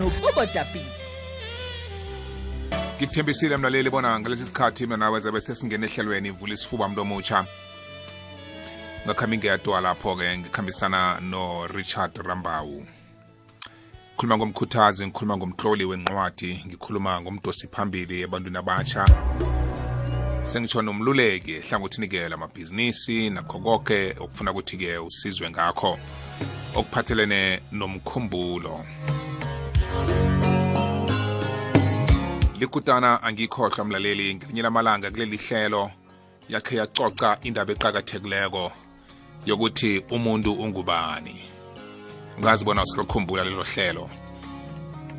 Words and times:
nobobodapile 0.00 0.98
ngikuthembisile 2.98 3.56
mlaleli 3.56 3.90
bona 3.90 4.20
ngalesi 4.20 4.46
sikhathi 4.46 4.86
mina 4.86 4.96
nawe 4.96 5.20
zabe 5.20 5.40
sesingena 5.40 5.86
ehlelweni. 5.86 6.30
Vula 6.30 6.54
isifuba 6.54 6.88
mntu 6.88 7.00
omutsha. 7.00 7.44
Ngakhambi 9.06 9.38
ngeyadwa 9.38 9.80
lapho-ke 9.80 10.38
ngikhambisana 10.38 11.20
no-richard 11.20 12.16
rambawu 12.16 12.97
ngikhuluma 14.18 14.36
ngomkhuthazi 14.38 15.06
ngikhuluma 15.06 15.36
ngomhloli 15.36 15.84
wencwadi 15.84 16.64
ngikhuluma 16.66 17.20
ngomdosi 17.20 17.66
phambili 17.68 18.22
ebantwini 18.22 18.58
abatsha 18.58 19.04
sengitsho 20.44 20.82
nomluleki 20.82 21.52
ehlangothini-ke 21.52 22.28
lamabhizinisi 22.28 23.30
nakho 23.30 23.58
konke 23.58 24.16
okufuna 24.20 24.50
ukuthi-ke 24.50 24.98
usizwe 24.98 25.50
ngakho. 25.50 25.98
Okuphathelene 26.74 27.60
nomkhumbulo. 27.72 28.84
Likutana 32.58 33.22
angikhohlwa 33.22 33.84
mlaleli 33.84 34.34
ngelinye 34.34 34.62
lamalanga 34.62 35.10
kuleli 35.10 35.36
hlelo 35.36 35.90
yakhe 36.48 36.76
yacoca 36.76 37.38
indaba 37.42 37.72
eqakathekileko 37.72 38.72
yokuthi 39.46 40.02
umuntu 40.10 40.52
ungubani. 40.52 41.57
Ngazi 42.40 42.64
bona 42.64 42.82
usilokhumbula 42.82 43.44
lelo 43.44 43.62
hlelo. 43.62 44.10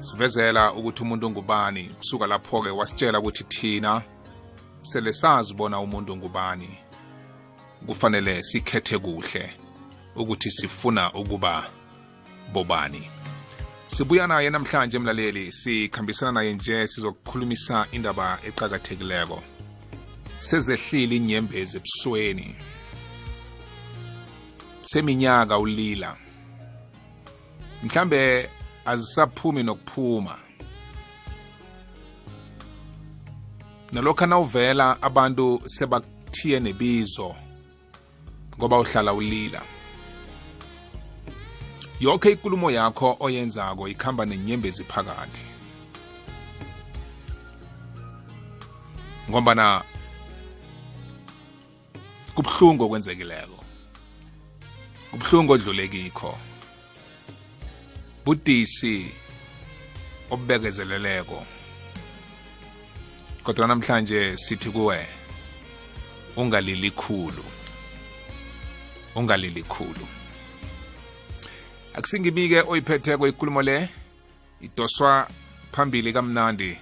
Sivezela 0.02 0.74
ukuthi 0.74 1.04
umuntu 1.04 1.28
ungubani 1.28 1.84
kusuka 1.84 2.28
lapho-ke 2.28 2.70
wasitshela 2.70 3.20
ukuthi 3.20 3.44
thina 3.44 4.02
sele 4.82 5.14
sazi 5.14 5.54
bona 5.54 5.80
umuntu 5.80 6.14
ungubani 6.14 6.70
kufanele 7.86 8.44
sikhethe 8.44 8.98
kuhle 8.98 9.54
ukuthi 10.16 10.52
sifuna 10.52 11.14
ukuba 11.14 11.70
bobani. 12.54 13.10
Sibuya 13.88 14.28
naye 14.28 14.50
namhlanje 14.50 15.00
mlaleli 15.00 15.52
sikhambisana 15.52 16.32
naye 16.32 16.54
nje 16.54 16.88
sizokukhulumisa 16.88 17.88
indaba 17.92 18.40
eqakathekileko. 18.48 19.44
Sezehlile 20.42 21.16
inyembezi 21.16 21.78
ebusweni. 21.78 22.56
Seminyaka 24.84 25.60
ulila. 25.60 26.18
Mhlambe 27.84 28.50
azisaphumi 28.86 29.64
nokuphuma. 29.64 30.38
Nalokho 33.92 34.26
nawuvela 34.26 35.02
abantu 35.02 35.62
sebakuthiye 35.66 36.60
nebizo 36.60 37.36
ngoba 38.58 38.80
uhlala 38.80 39.14
ulila. 39.14 39.62
Yonke 42.00 42.32
ikulumo 42.32 42.72
yakho 42.72 43.18
oyenzako 43.20 43.88
ikhamba 43.88 44.26
nenyembezi 44.26 44.84
phakathi. 44.84 45.46
Ngombana 49.30 49.84
kubuhlungu 52.36 52.84
okwenzekileko. 52.84 53.64
Kubuhlungu 55.12 55.54
odlulekikho 55.54 56.49
budisi 58.30 59.12
obubekezeleleko 60.30 61.46
kodwa 63.44 63.68
namhlanje 63.68 64.38
sithi 64.38 64.70
kuwe 64.70 65.08
ungalili 66.36 66.92
khulu. 66.92 67.44
Ungalili 69.16 69.64
khulu. 69.64 70.08
Akusingibike 71.94 72.62
oyiphetheko 72.62 73.28
ikulumo 73.28 73.62
le 73.62 73.90
idoswa 74.62 75.28
phambili 75.72 76.14
kamnandi 76.14 76.78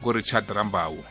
ngurichard 0.00 0.50
rambawu 0.50 1.04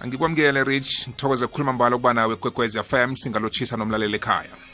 angikwamukele 0.00 0.64
rich. 0.64 1.08
Ngithokoze 1.08 1.46
kukhuluma 1.46 1.72
mbalo 1.72 1.96
ukuba 1.96 2.14
nawe 2.14 2.36
kwekwezi 2.36 2.82
fm 2.82 3.14
singalotshisa 3.14 3.76
nomlaleli 3.76 4.16
ekhaya. 4.16 4.71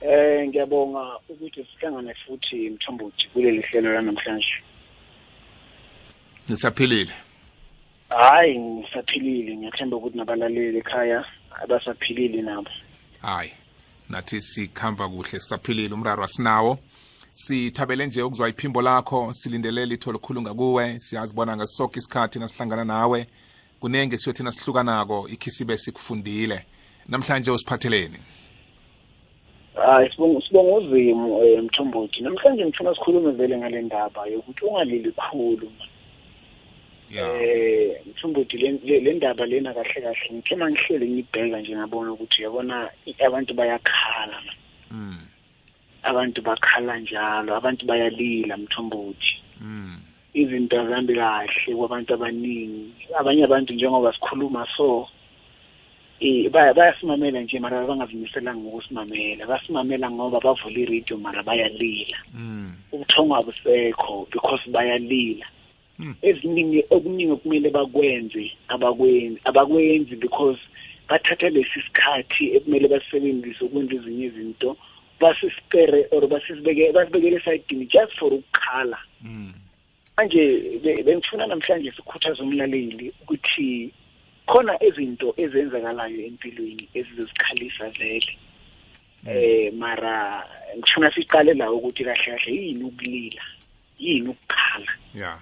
Eh 0.00 0.48
ngiyabonga 0.48 1.18
ukuthi 1.28 1.66
sihlangane 1.66 2.14
futhi 2.14 2.70
mthombothi 2.70 3.28
kuleli 3.32 3.62
hlelo 3.62 3.94
lanamhlanje. 3.94 4.54
nisaphilile 6.48 7.12
Hayi 8.08 8.58
ngisaphilile. 8.58 9.56
Ngiyathemba 9.56 9.96
ukuthi 9.96 10.18
nabalaleli 10.18 10.78
ekhaya 10.78 11.24
abasaphilile 11.62 12.42
nabo. 12.42 12.70
hayi 13.22 13.52
nathi 14.08 14.42
sikhamba 14.42 15.08
kuhle 15.08 15.40
sisaphilile. 15.40 15.94
Umraro 15.94 16.24
asinawo. 16.24 16.78
Sithabele 17.32 18.06
nje 18.06 18.22
ukuzwa 18.22 18.48
iphimbo 18.48 18.82
lakho 18.82 19.32
silindelele 19.32 19.94
itho 19.94 20.12
likhulunga 20.12 20.54
kuwe 20.54 20.98
siyazibona 20.98 21.56
ngasonke 21.56 21.98
isikhathi 21.98 22.38
nasihlangana 22.38 22.84
nawe. 22.84 23.26
Kunenge 23.80 24.18
siyothi 24.18 24.42
nasihlukanako 24.42 25.28
ikhisibe 25.28 25.78
sikufundile. 25.78 26.66
Namhlanje 27.08 27.50
usiphatheleni 27.50 28.18
Hayi 29.86 30.10
sibonga 30.12 30.76
uzimo 30.76 31.44
eh, 31.44 31.62
mthombothi 31.62 32.20
namhlanje 32.22 32.64
ngifuna 32.66 32.94
sikhulume 32.94 33.30
vele 33.32 33.58
ngale 33.58 33.82
ndaba 33.82 34.26
yokuthi 34.26 34.64
ungalili 34.64 35.12
khulu. 35.12 35.70
Eh 37.14 38.00
mthombothi 38.06 38.56
le- 38.58 39.14
ndaba 39.14 39.46
lena 39.46 39.74
kahle 39.74 40.00
kahle 40.02 40.28
ngithe 40.32 40.56
mangihlele 40.56 41.06
ngibheka 41.08 41.60
nje 41.60 41.76
ngabona 41.76 42.12
ukuthi 42.12 42.42
yabona 42.42 42.90
abantu 43.26 43.54
bayakhala. 43.54 44.38
mm, 44.90 45.18
Abantu 46.02 46.42
bakhala 46.42 46.98
njalo 46.98 47.56
abantu 47.56 47.86
bayalila 47.86 48.56
mthombothi. 48.56 49.32
mm, 49.60 49.98
izinto 50.34 50.80
azihambi 50.80 51.14
kahle 51.14 51.74
kwabantu 51.76 52.14
abaningi 52.14 52.92
abanye 53.18 53.44
abantu 53.44 53.72
njengoba 53.72 54.12
sikhuluma 54.12 54.66
so 54.76 55.08
eh 56.20 56.50
baya 56.50 56.74
bayasimamela 56.74 57.40
nje 57.40 57.58
mara 57.58 57.86
bangazimiselanga 57.86 58.60
ngokusimamela. 58.60 59.46
Basimamela 59.46 60.10
ngoba 60.10 60.40
bavula 60.40 60.78
iradio 60.78 61.16
mara 61.16 61.42
bayalila. 61.42 62.18
Mm, 62.34 62.72
ubuthongo 62.92 63.36
abusekho 63.36 64.26
because 64.32 64.70
bayalila. 64.70 65.46
Hmm. 65.98 66.14
eziningi 66.22 66.84
okuningi 66.90 67.32
okumele 67.32 67.70
bakwenze 67.70 68.52
abakwenzi 68.68 69.40
abakwenzi 69.44 70.14
because 70.16 70.58
bathatha 71.08 71.48
lesi 71.50 71.82
sikhathi 71.82 72.54
ekumele 72.56 72.86
basebenzise 72.88 73.64
ukwenza 73.64 73.94
ezinye 73.94 74.26
izinto 74.26 74.76
basisipere 75.20 76.06
or 76.12 76.22
basisibeke 76.28 76.92
basibekele 76.92 77.36
esayidini 77.36 77.86
just 77.90 78.14
for 78.18 78.32
ukukhala 78.34 78.98
mm, 79.22 79.52
manje 80.16 80.78
be- 80.82 81.02
bengifuna 81.02 81.46
namhlanje 81.46 81.90
sikhuthaza 81.90 82.42
umlaleli 82.42 83.12
ukuthi 83.22 83.90
khona 84.48 84.74
izinto 84.88 85.34
ezenzakalayo 85.36 86.20
empilweni 86.28 86.88
ezizosikhalisa 86.94 87.90
vele. 87.98 88.32
Eh 89.26 89.72
mara 89.72 90.44
ngifuna 90.78 91.10
siqale 91.14 91.54
la 91.54 91.72
ukuthi 91.72 92.04
kahle 92.04 92.24
kahle 92.24 92.52
yini 92.52 92.84
ukulila 92.84 93.42
yini 93.98 94.28
ukukhala. 94.28 94.92
Ya. 95.14 95.38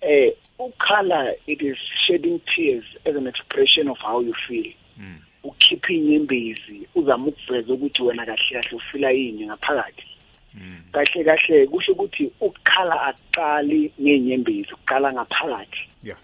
Eh 0.00 0.32
ukukhala 0.58 1.34
it 1.46 1.62
is 1.62 1.76
shedding 2.06 2.40
tears 2.54 2.84
as 3.06 3.16
an 3.16 3.26
expression 3.26 3.88
of 3.88 3.98
how 3.98 4.20
you 4.20 4.34
feel. 4.46 4.72
Mm, 4.98 5.18
ukhipha 5.44 5.92
inyembezi 5.92 6.88
uzama 6.94 7.26
ukuveza 7.26 7.72
ukuthi 7.72 8.02
wena 8.02 8.26
kahle 8.26 8.52
kahle 8.52 8.76
ufila 8.76 9.10
yini 9.10 9.46
ngaphakathi. 9.46 10.06
Mm, 10.54 10.82
kahle 10.92 11.24
kahle 11.24 11.66
kusho 11.66 11.92
ukuthi 11.92 12.32
ukukhala 12.40 13.02
akuqali 13.02 13.92
ngenyembezi 14.00 14.72
ukuqala 14.72 15.12
ngaphakathi. 15.12 15.88
Ya. 16.02 16.16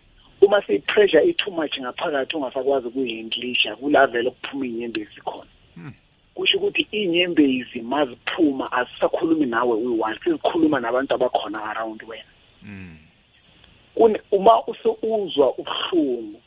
Uma 0.44 0.62
seyi-pressure 0.66 1.24
i-too 1.30 1.50
much 1.50 1.78
ngaphakathi 1.80 2.36
ungasakwazi 2.36 2.86
ukuyi-englisha 2.88 3.76
kula 3.76 4.06
vele 4.06 4.28
okuphuma 4.28 4.66
iy'nyembezi 4.66 5.20
khona. 5.24 5.50
Hmm. 5.74 5.94
kusho 6.34 6.58
ukuthi 6.58 6.86
iy'nyembezi 6.92 7.82
maziphuma 7.82 8.72
azisakhulumi 8.72 9.46
nawe 9.46 9.74
uyi-one 9.76 10.18
sezikhuluma 10.24 10.80
nabantu 10.80 11.14
abakhona 11.14 11.64
around 11.70 12.02
wena. 12.02 12.32
Mm, 12.62 12.98
Kune- 13.94 14.22
uma 14.32 14.66
usuzwa 14.66 15.54
ubuhlungu 15.58 16.40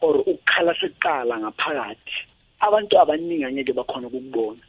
or 0.00 0.16
ukukhala 0.20 0.74
sekuqala 0.80 1.38
ngaphakathi 1.38 2.16
abantu 2.60 2.98
abaningi 2.98 3.44
angeke 3.44 3.72
bakhona 3.72 4.06
ukukubona. 4.06 4.62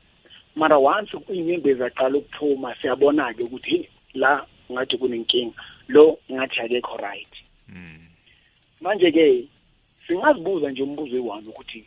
Mara 0.56 0.78
once 0.78 1.14
iy'nyembezi 1.30 1.84
aqala 1.84 2.18
ukuphuma 2.18 2.76
siyabona-ke 2.82 3.44
ukuthi 3.44 3.70
hey, 3.70 3.90
la 4.14 4.46
ngathi 4.72 4.98
kunenkinga 4.98 5.56
lo 5.88 6.20
ngathi 6.32 6.60
akekho 6.60 6.98
right. 6.98 7.34
Mm, 7.70 8.07
manje-ke 8.82 9.48
singazibuza 10.08 10.72
nje 10.72 10.84
umbuzo 10.84 11.16
eyi-one 11.16 11.48
ukuthi 11.50 11.86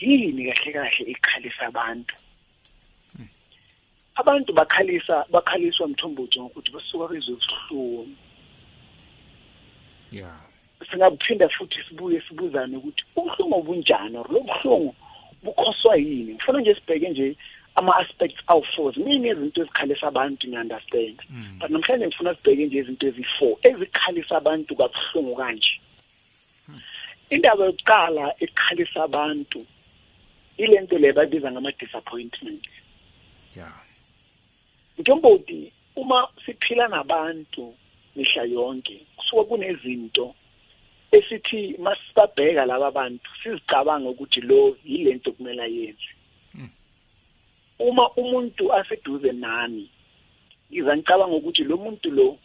yini 0.00 0.52
kahle 0.52 0.72
kahle 0.72 1.04
ikhalisa 1.12 1.66
abantu? 1.66 2.14
Abantu 4.14 4.52
bakhalisa 4.52 5.24
bakhaliswa 5.30 5.88
mthombothi 5.88 6.40
ngokuthi 6.40 6.70
basuka 6.70 7.08
bezwe 7.08 7.34
ubuhlungu. 7.34 8.16
Yeah. 10.12 10.40
Singaphinda 10.90 11.48
futhi 11.48 11.78
sibuye 11.88 12.20
sibuzane 12.20 12.76
ukuthi 12.76 13.02
ubuhlungu 13.16 13.56
obunjani 13.58 14.16
or 14.18 14.28
lo 14.28 14.40
buhlungu 14.40 14.94
bukhoswa 15.42 15.96
yini? 15.96 16.34
Ngifuna 16.34 16.60
nje 16.60 16.74
sibheke 16.74 17.08
nje 17.08 17.36
ama-aspects 17.74 18.42
awu-four 18.46 18.92
ziningi 18.94 19.28
izinto 19.28 19.62
ezikhalisa 19.62 20.06
abantu 20.06 20.48
ngi-understand 20.48 21.18
but 21.58 21.70
namhlanje 21.70 22.06
ngifuna 22.06 22.34
sibheke 22.34 22.66
nje 22.66 22.78
izinto 22.78 23.06
ezi-four 23.06 23.56
ezikhalisa 23.62 24.36
abantu 24.36 24.76
kabuhlungu 24.76 25.36
kanje. 25.36 25.80
Indaba 27.34 27.64
yokuqala 27.68 28.24
ekhalisa 28.44 28.98
abantu 29.08 29.60
ile 30.62 30.76
nto 30.80 30.96
le 30.98 31.08
babiza 31.16 31.48
ngama-disappointment. 31.52 32.66
Yeah 33.56 33.82
njengokuthi 34.98 35.72
uma 35.96 36.28
siphila 36.46 36.88
nabantu 36.88 37.74
mihla 38.16 38.42
yonke 38.42 39.06
kusuka 39.16 39.44
kunezinto 39.44 40.34
esithi 41.12 41.76
masibabheka 41.78 42.64
laba 42.66 42.90
bantu 42.90 43.30
sizicabanga 43.42 44.08
ukuthi 44.08 44.40
lo 44.40 44.76
yilento 44.84 45.32
kumele 45.32 45.62
ayenze. 45.62 46.10
Uma 47.78 48.10
umuntu 48.10 48.72
aseduze 48.72 49.32
nami 49.32 49.90
ngiza 50.70 50.96
ngicabanga 50.96 51.36
ukuthi 51.36 51.64
lo 51.64 51.76
muntu 51.76 52.10
lo 52.10 52.38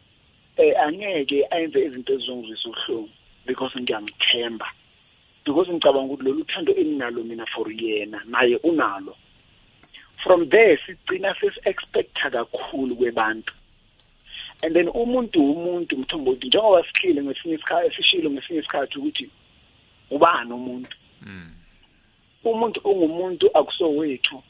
eh 0.58 0.74
angeke 0.84 1.48
ayenze 1.52 1.86
izinto 1.86 2.14
ezizongizwisa 2.14 2.70
uhlungu 2.70 3.17
because 3.48 3.74
ngiyamthemba. 3.80 4.68
Because 5.46 5.70
ngicabanga 5.72 6.14
ukuthi 6.14 6.24
lolu 6.24 6.44
thando 6.44 6.74
enginalo 6.74 7.24
mina 7.24 7.46
for 7.46 7.66
yena 7.72 8.22
naye 8.26 8.58
unalo. 8.64 9.16
From 10.24 10.50
there 10.50 10.78
sigcina 10.86 11.34
sesi-expecta 11.40 12.30
kakhulu 12.30 12.96
kwebantu. 12.96 13.54
And 14.64 14.76
then 14.76 14.88
umuntu 14.88 15.40
umuntu 15.40 15.98
mthombothi 15.98 16.48
njengoba 16.48 16.84
sihlile 16.84 17.24
ngesinye 17.24 17.56
isikhathi 17.56 17.96
sishilo 17.96 18.30
ngesinye 18.32 18.60
isikhathi 18.60 18.98
ukuthi 19.00 19.30
ubani 20.12 20.54
umuntu? 20.54 20.98
Umuntu 22.44 22.80
ungumuntu 22.84 23.58
akusowethu 23.58 24.44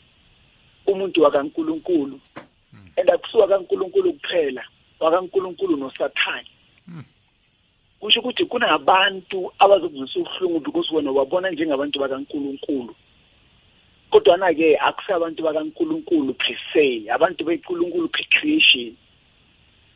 umuntu 0.88 1.22
wakaNkuluNkulu. 1.22 2.20
And 2.98 3.10
akusuka 3.10 3.48
kaNkuluNkulu 3.48 4.14
kuphela 4.14 4.64
wakaNkuluNkulu 5.00 5.78
nosathane. 5.78 6.48
Kusho 8.00 8.20
ukuthi 8.20 8.46
kunabantu 8.46 9.52
abazokuzwisa 9.60 10.20
ubuhlungu 10.20 10.60
because 10.60 10.96
wena 10.96 11.12
wabona 11.12 11.52
njengabantu 11.52 12.00
bakaNkuluNkulu. 12.00 12.96
Kodwa 14.10 14.54
ke 14.54 14.78
akusabantu 14.78 15.44
bakaNkuluNkulu 15.44 16.34
per 16.34 16.56
se 16.74 17.10
abantu 17.12 17.44
beNkuluNkulu 17.44 18.08
per 18.10 18.26
creation. 18.30 18.96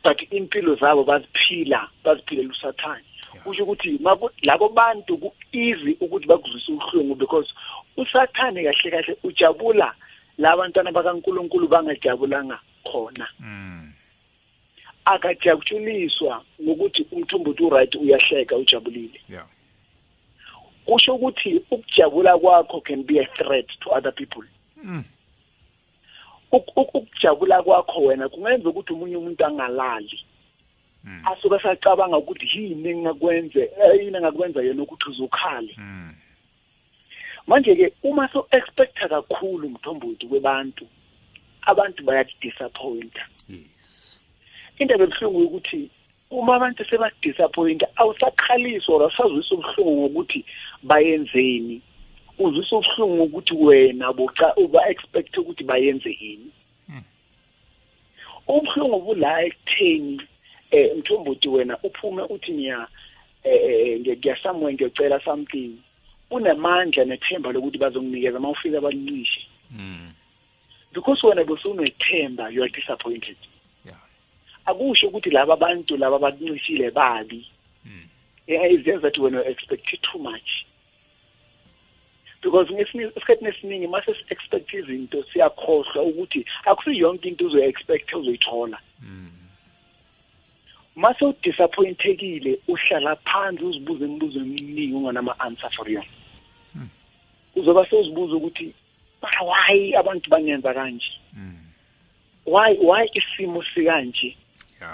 But 0.02 0.20
impilo 0.32 0.74
zabo 0.74 1.04
baziphila 1.04 1.88
baziphilela 2.04 2.50
usathane. 2.50 3.04
Kusho 3.44 3.62
ukuthi 3.62 3.98
labo 4.42 4.68
bantu 4.68 5.16
ku-easy 5.18 5.96
ukuthi 6.00 6.26
bakuzwise 6.26 6.72
ubuhlungu 6.72 7.14
because 7.14 7.48
usathane 7.96 8.64
kahle 8.64 8.90
kahle 8.90 9.16
ujabula 9.22 9.94
labantwana 10.38 10.92
bakaNkuluNkulu 10.92 11.68
bangajabulanga 11.68 12.58
khona. 12.84 13.28
Akajabuliswa 15.04 16.44
ngokuthi 16.62 17.06
umthumbuthi 17.12 17.62
uright 17.62 17.94
uyahleka 17.94 18.56
ujabulile. 18.56 19.20
Yeah. 19.28 19.46
Kusho 20.84 21.14
ukuthi 21.14 21.62
ukujabula 21.70 22.38
kwakho 22.38 22.80
can 22.80 23.02
be 23.02 23.18
a 23.18 23.26
threat 23.36 23.66
to 23.80 23.90
other 23.90 24.12
people. 24.12 24.44
Mm. 24.84 25.04
ukujabula 26.76 27.62
kwakho 27.62 28.02
wena 28.04 28.28
kungenza 28.28 28.68
ukuthi 28.68 28.92
umunye 28.92 29.16
umuntu 29.16 29.46
angalali. 29.46 30.24
Mm. 31.04 31.22
asuke 31.26 31.58
sacabanga 31.62 32.16
ukuthi 32.16 32.46
yini 32.54 32.88
engakwenze 32.88 33.70
yini 33.98 34.16
engakwenza 34.16 34.62
yena 34.62 34.82
ukuthi 34.82 35.10
uzukhale 35.10 35.74
Mm. 35.76 36.14
manje 37.46 37.74
ke 37.74 37.92
uma 38.02 38.28
so 38.32 38.46
expecta 38.50 39.08
kakhulu 39.08 39.68
mthombothi 39.68 40.26
kwebantu 40.26 40.86
abantu 41.62 42.04
bayadisappointa 42.04 43.26
yes 43.48 43.71
indaba 44.82 45.04
ebuhlungu 45.04 45.40
ukuthi 45.46 45.90
uma 46.30 46.56
abantu 46.56 46.84
sebadisappointa 46.84 47.86
awusakhaliswa 47.96 48.94
or 48.94 49.02
awusazwisa 49.02 49.54
ubuhlungu 49.54 50.00
ngokuthi 50.00 50.44
bayenzeni. 50.82 51.80
Uzwisa 52.38 52.76
ubuhlungu 52.76 53.16
ngokuthi 53.16 53.54
wena 53.54 54.12
boca 54.12 54.46
uba-expect 54.56 55.36
ukuthi 55.38 55.64
bayenze 55.64 56.10
yini 56.20 56.50
ubuhlungu 58.48 59.00
bula 59.00 59.44
ekutheni 59.46 60.20
um 60.72 60.98
mthombothi 60.98 61.48
wena 61.48 61.78
uphume 61.82 62.22
uthi 62.22 62.52
ngiya 62.52 62.88
um 63.44 64.00
ngiyasamwe 64.00 64.72
ngiyocela 64.72 65.20
something. 65.24 65.72
Unamandla 66.30 67.04
nethemba 67.04 67.52
lokuthi 67.52 67.78
bazonginikeza 67.78 68.38
uma 68.38 68.50
ufika 68.50 68.80
balincishe. 68.80 69.46
Mm. 69.70 70.12
because 70.92 71.22
wena 71.22 71.44
besunethemba 71.44 72.52
you 72.52 72.62
are 72.62 72.68
disappointed. 72.68 73.36
Akusho 74.66 75.08
ukuthi 75.08 75.30
laba 75.30 75.56
bantu 75.56 75.96
laba 75.96 76.18
bakuncishile 76.18 76.90
babi 76.90 77.46
Mm. 77.84 78.06
yeah 78.46 78.62
it's 78.70 78.84
just 78.84 79.02
that 79.02 79.18
when 79.18 79.34
you 79.34 79.40
expect 79.40 79.86
too 80.02 80.18
much 80.18 80.66
because 82.42 82.70
ngesinye 82.72 83.04
isikhathi 83.16 83.44
esiningi 83.46 83.86
mase 83.86 84.14
si-expect 84.14 84.72
izinto 84.74 85.24
siyakhohlwa 85.32 86.02
ukuthi 86.02 86.46
akusiyo 86.64 86.96
yonke 87.08 87.28
into 87.28 87.46
uzoyi-expect 87.46 88.12
uzoyithola 88.14 88.78
Mm. 89.02 89.30
mase 90.96 91.24
udisappointekile 91.24 92.58
uhlala 92.68 93.16
phansi 93.16 93.64
uzibuze 93.64 94.04
imibuzo 94.04 94.38
eminingi 94.38 94.94
unganama-answer 94.94 95.70
for 95.70 95.90
yona 95.90 96.06
Hmm. 96.72 96.88
uzoba 97.56 97.86
sewuzibuza 97.86 98.34
ukuthi 98.36 98.74
mara 99.22 99.40
why 99.42 99.96
abantu 99.96 100.30
bangenza 100.30 100.74
kanje 100.74 101.12
Mm. 101.32 101.58
why 102.46 102.76
why 102.78 103.10
isimo 103.14 103.64
sikanje 103.64 104.26
yeah 104.26 104.41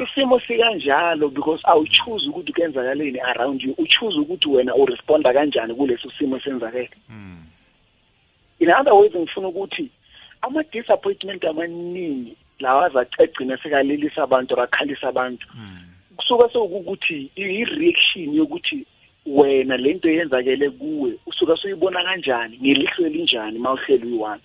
isimo 0.01 0.41
sikanjalo 0.41 1.29
because 1.29 1.63
awuchoose 1.65 2.29
ukuthi 2.29 2.53
kuyenzakaleni 2.53 3.21
around 3.21 3.63
you 3.63 3.75
uchoose 3.79 4.19
ukuthi 4.19 4.49
wena 4.49 4.75
uresponda 4.75 5.33
kanjani 5.33 5.75
kuleso 5.75 6.11
simo 6.19 6.37
esenzakele 6.37 6.91
Mm. 7.09 7.45
in 8.59 8.71
other 8.71 8.93
ways 8.93 9.15
ngifuna 9.17 9.49
ukuthi 9.49 9.91
ama-disappointment 10.43 11.45
amaningi 11.45 12.37
lawa 12.61 12.87
azacegcina 12.87 13.57
sekalelisa 13.57 14.23
abantu 14.23 14.57
bakhalisa 14.57 15.09
abantu 15.09 15.47
Mm. 15.55 15.79
kusuka 16.17 16.49
sekukuthi 16.49 17.31
i-reaction 17.37 18.35
yokuthi 18.35 18.87
wena 19.27 19.77
lento 19.77 20.09
eyenzakele 20.09 20.71
kuwe 20.71 21.13
usuka 21.27 21.57
soyibona 21.57 22.05
kanjani 22.05 22.59
ngelihlo 22.59 23.07
elinjani 23.07 23.59
ma 23.59 23.73
uhleli 23.73 24.07
uyi-one 24.07 24.41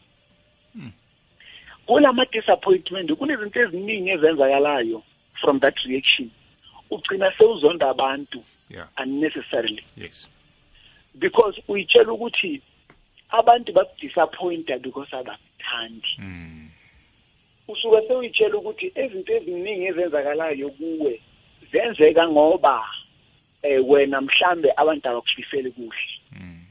Hmm. 0.73 0.91
kulama-disappointment 1.85 3.11
kunezinto 3.13 3.59
eziningi 3.61 4.09
ezenzakalayo 4.09 5.03
from 5.43 5.59
that 5.59 5.75
reaction 5.85 6.31
ugcina 6.91 7.31
sewuzonda 7.37 7.89
abantu 7.89 8.43
yeah. 8.69 8.87
unnecessarily. 8.97 9.83
Yes. 9.95 10.29
Because 11.19 11.61
uyitshela 11.67 12.11
ukuthi 12.13 12.61
abantu 13.29 13.73
bakudisappointa 13.73 14.81
because 14.81 15.09
abakuthandi. 15.11 16.17
Mm. 16.17 16.69
usuke 17.67 18.07
sewuyitshela 18.07 18.57
ukuthi 18.57 18.91
izinto 18.95 19.33
eziningi 19.33 19.85
ezenzakalayo 19.85 20.69
kuwe 20.69 21.21
zenzeka 21.71 22.27
ngoba 22.29 22.85
eh 23.61 23.89
wena 23.89 24.21
mhlambe 24.21 24.71
abantu 24.77 25.09
abakufiseli 25.09 25.71
kuhle. 25.71 26.19
Mm. 26.31 26.65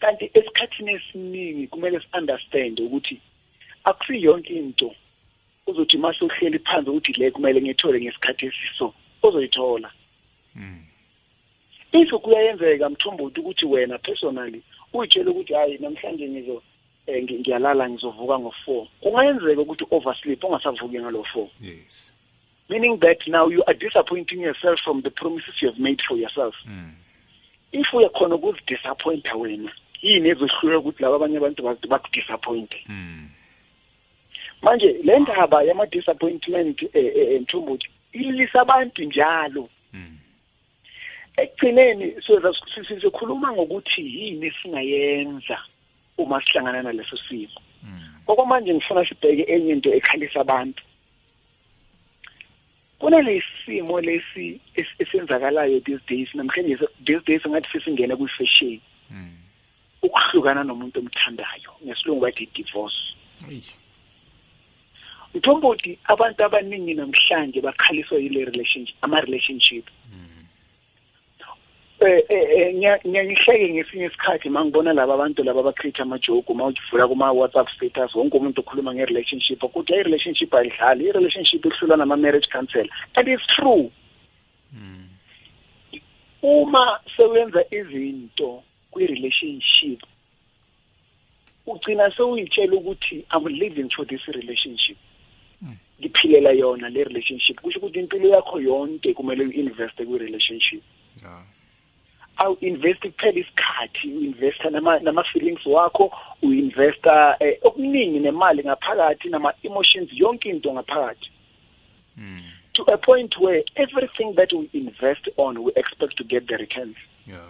kanti 0.00 0.30
esikhathini 0.34 0.92
esiningi 0.92 1.66
kumele 1.66 2.00
si-understand 2.00 2.80
ukuthi 2.80 3.20
akusi 3.84 4.22
yonke 4.22 4.54
into 4.54 4.94
uzothi 5.66 5.98
mase 5.98 6.24
uhleli 6.24 6.58
phansi 6.58 6.90
ukuthi 6.90 7.12
le 7.12 7.30
kumele 7.30 7.60
ngiyithole 7.60 8.00
ngesikhathi 8.00 8.46
esiso 8.46 8.94
uzoyithola 9.22 9.90
Mm. 10.56 10.84
if 11.92 12.10
kuyayenzeka 12.10 12.88
mthombothi 12.90 13.40
ukuthi 13.40 13.66
wena 13.66 13.98
personally 13.98 14.62
uyitshele 14.92 15.30
ukuthi 15.30 15.54
hayi 15.54 15.78
namhlanje 15.78 16.28
ngizo 16.28 16.62
eh, 17.06 17.22
ngi- 17.24 17.38
ngiyalala 17.40 17.90
ngizovuka 17.90 18.38
ngo-four 18.38 18.86
kungayenzeka 19.00 19.60
ukuthi 19.60 19.84
oversleep 19.90 20.44
ungasavuki 20.44 20.98
ngalo-four 21.00 21.48
yes 21.60 22.12
meaning 22.68 22.98
that 23.00 23.26
now 23.26 23.48
you 23.50 23.62
are 23.66 23.78
disappointing 23.78 24.40
yourself 24.40 24.80
from 24.80 25.02
the 25.02 25.10
promises 25.10 25.54
you 25.62 25.68
have 25.70 25.80
made 25.82 26.02
for 26.08 26.18
yourself 26.18 26.54
Mm. 26.66 26.92
if 27.72 27.94
uyakhona 27.94 28.34
ukuzidisappointa 28.34 29.34
wena 29.34 29.72
yini 30.02 30.28
ezohlula 30.28 30.78
ukuthi 30.78 31.02
laba 31.02 31.16
abanye 31.16 31.36
abantu 31.36 31.62
bak- 31.62 31.86
bakudisappointe 31.88 32.84
Mm. 32.88 33.28
Manje 34.62 34.92
le 35.04 35.18
ndaba 35.18 35.62
yama-disappointment 35.62 36.82
eh, 36.82 37.12
eh, 37.16 37.40
mthombothi 37.40 37.88
ililisa 38.12 38.60
abantu 38.60 39.02
njalo 39.04 39.68
Mm. 39.92 40.16
ekugcineni 41.36 42.14
sikhuluma 43.02 43.52
ngokuthi 43.52 44.00
yini 44.00 44.46
esingayenza 44.46 45.58
uma 46.18 46.40
sihlangana 46.44 46.82
naleso 46.82 47.16
simo 47.28 47.60
Mm. 47.82 48.00
okwamanje 48.26 48.74
ngifuna 48.74 49.04
sibheke 49.08 49.44
enye 49.52 49.72
into 49.72 49.90
ekhalisa 49.94 50.40
abantu 50.40 50.82
kunalesimo 52.98 54.00
lesi 54.00 54.60
es- 54.76 54.94
esenzakalayo 54.98 55.80
these 55.80 56.02
days 56.08 56.28
namhlanje 56.34 56.76
se- 56.78 56.88
these 57.04 57.24
days 57.26 57.42
ngathi 57.46 57.68
sesingena 57.72 58.16
kwi-fashion 58.16 58.80
Mm. 59.10 59.30
ukuhlukana 60.02 60.64
nomuntu 60.64 60.98
omthandayo 61.00 61.70
ngesilungu 61.84 62.20
bathi 62.20 62.46
divorce 62.54 62.98
Eyi. 65.34 65.38
mthombothi 65.40 65.98
abantu 66.04 66.44
abaningi 66.44 66.94
namhlanje 66.94 67.60
bakhaliswa 67.60 68.18
yile 68.18 68.44
relationship 68.44 68.96
ama-relationship 69.02 69.84
eh 72.00 72.22
eh 72.28 72.74
ngiya- 72.74 73.00
ngiyayihleke 73.06 73.74
ngesinye 73.74 74.06
isikhathi 74.06 74.48
mangibona 74.50 74.92
laba 74.92 75.14
abantu 75.14 75.44
laba 75.44 75.60
abacreate 75.60 76.02
amajoke 76.02 76.52
uma 76.52 76.66
uvula 76.66 77.08
kuma-whatsapp 77.08 77.68
status 77.70 78.14
wonke 78.14 78.36
umuntu 78.36 78.60
ukhuluma 78.60 78.94
nge-relationship 78.94 79.62
ukuthi 79.62 79.92
i-relationship 79.94 80.54
ayidlali 80.54 81.04
i-relationship 81.08 81.64
ihlulwa 81.64 81.96
nama-marriage 81.96 82.48
counsel 82.52 82.88
and 83.14 83.28
it's 83.28 83.46
true. 83.46 83.90
Uma 86.42 87.00
sewenza 87.16 87.64
izinto 87.70 88.62
kwi-relationship 88.90 90.02
ugcina 91.66 92.10
sewuyitshela 92.16 92.74
ukuthi 92.76 93.24
i'm 93.30 93.46
living 93.46 93.88
for 93.94 94.04
this 94.06 94.24
relationship. 94.26 94.96
Ngiphilela 96.02 96.50
yona 96.50 96.88
le 96.88 97.04
relationship 97.04 97.60
kusho 97.60 97.78
ukuthi 97.78 97.98
impilo 98.00 98.28
yakho 98.28 98.60
yonke 98.60 99.14
kumele 99.14 99.44
uyi-investe 99.44 100.04
kwi-relationship 100.04 100.82
Yeah. 101.22 101.42
awu-investi 102.36 103.10
kuphela 103.10 103.38
isikhathi 103.40 104.08
u-investa 104.08 104.70
nama- 104.70 104.98
nama-feelings 105.00 105.66
wakho 105.66 106.12
u-investa 106.42 107.36
eh, 107.40 107.58
okuningi 107.62 108.18
nemali 108.18 108.64
ngaphakathi 108.64 109.28
nama-emotions 109.28 110.08
yonke 110.12 110.48
into 110.48 110.72
ngaphakathi 110.72 111.30
Mm. 112.16 112.42
to 112.72 112.82
a 112.92 112.96
point 112.98 113.38
where 113.38 113.62
everything 113.76 114.34
that 114.34 114.52
we 114.52 114.68
invest 114.72 115.28
on 115.36 115.58
we 115.58 115.72
expect 115.76 116.16
to 116.16 116.24
get 116.24 116.46
the 116.46 116.56
returns 116.56 116.96
Yeah. 117.26 117.48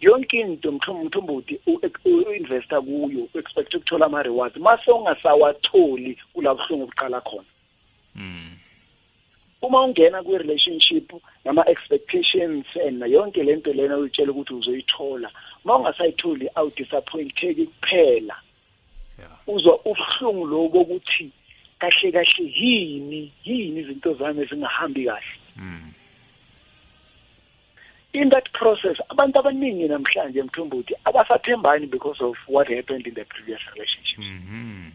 Yonke 0.00 0.40
into 0.40 0.72
mthombo 0.72 1.04
mthombothi 1.04 1.60
u-investa 2.04 2.80
kuyo 2.80 3.28
u-expect 3.34 3.74
ukuthola 3.74 4.06
ama-rewards 4.06 4.56
mase 4.56 4.90
ungasawatholi 4.90 6.18
kula 6.32 6.54
buhlungu 6.54 6.86
buqala 6.86 7.20
khona 7.20 7.44
Mm. 8.14 8.56
uma 9.62 9.84
ungena 9.84 10.22
kwi-relationship 10.22 11.12
nama-expectations 11.44 12.66
and 12.86 13.02
yonke 13.02 13.42
lento 13.42 13.72
lena 13.72 13.96
uyitshela 13.96 14.32
ukuthi 14.32 14.54
uzoyithola 14.54 15.30
uma 15.64 15.76
ungasayitholi 15.76 16.48
awudisappointeki 16.54 17.66
kuphela 17.66 18.36
uzwa 19.46 19.80
ubuhlungu 19.84 20.46
lobo 20.46 20.84
bokuthi 20.84 21.30
kahle 21.78 22.12
kahle 22.12 22.44
yini 22.60 23.32
yini 23.44 23.80
izinto 23.80 24.14
zami 24.14 24.42
ezingahambi 24.42 25.04
kahle 25.04 25.36
Mm. 25.56 25.92
In 28.12 28.30
that 28.30 28.50
process 28.52 28.96
abantu 29.08 29.38
abaningi 29.38 29.88
namhlanje 29.88 30.42
mthombothi 30.42 30.94
abasathembani 31.04 31.86
because 31.86 32.20
of 32.24 32.36
what 32.48 32.68
happened 32.68 33.06
in 33.06 33.14
the 33.14 33.24
previous 33.24 33.60
relationship 33.74 34.18
Mhm. 34.18 34.90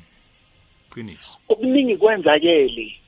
Qiniso. 0.89 1.37
okuningi 1.49 1.97
kwenzakele 1.97 2.99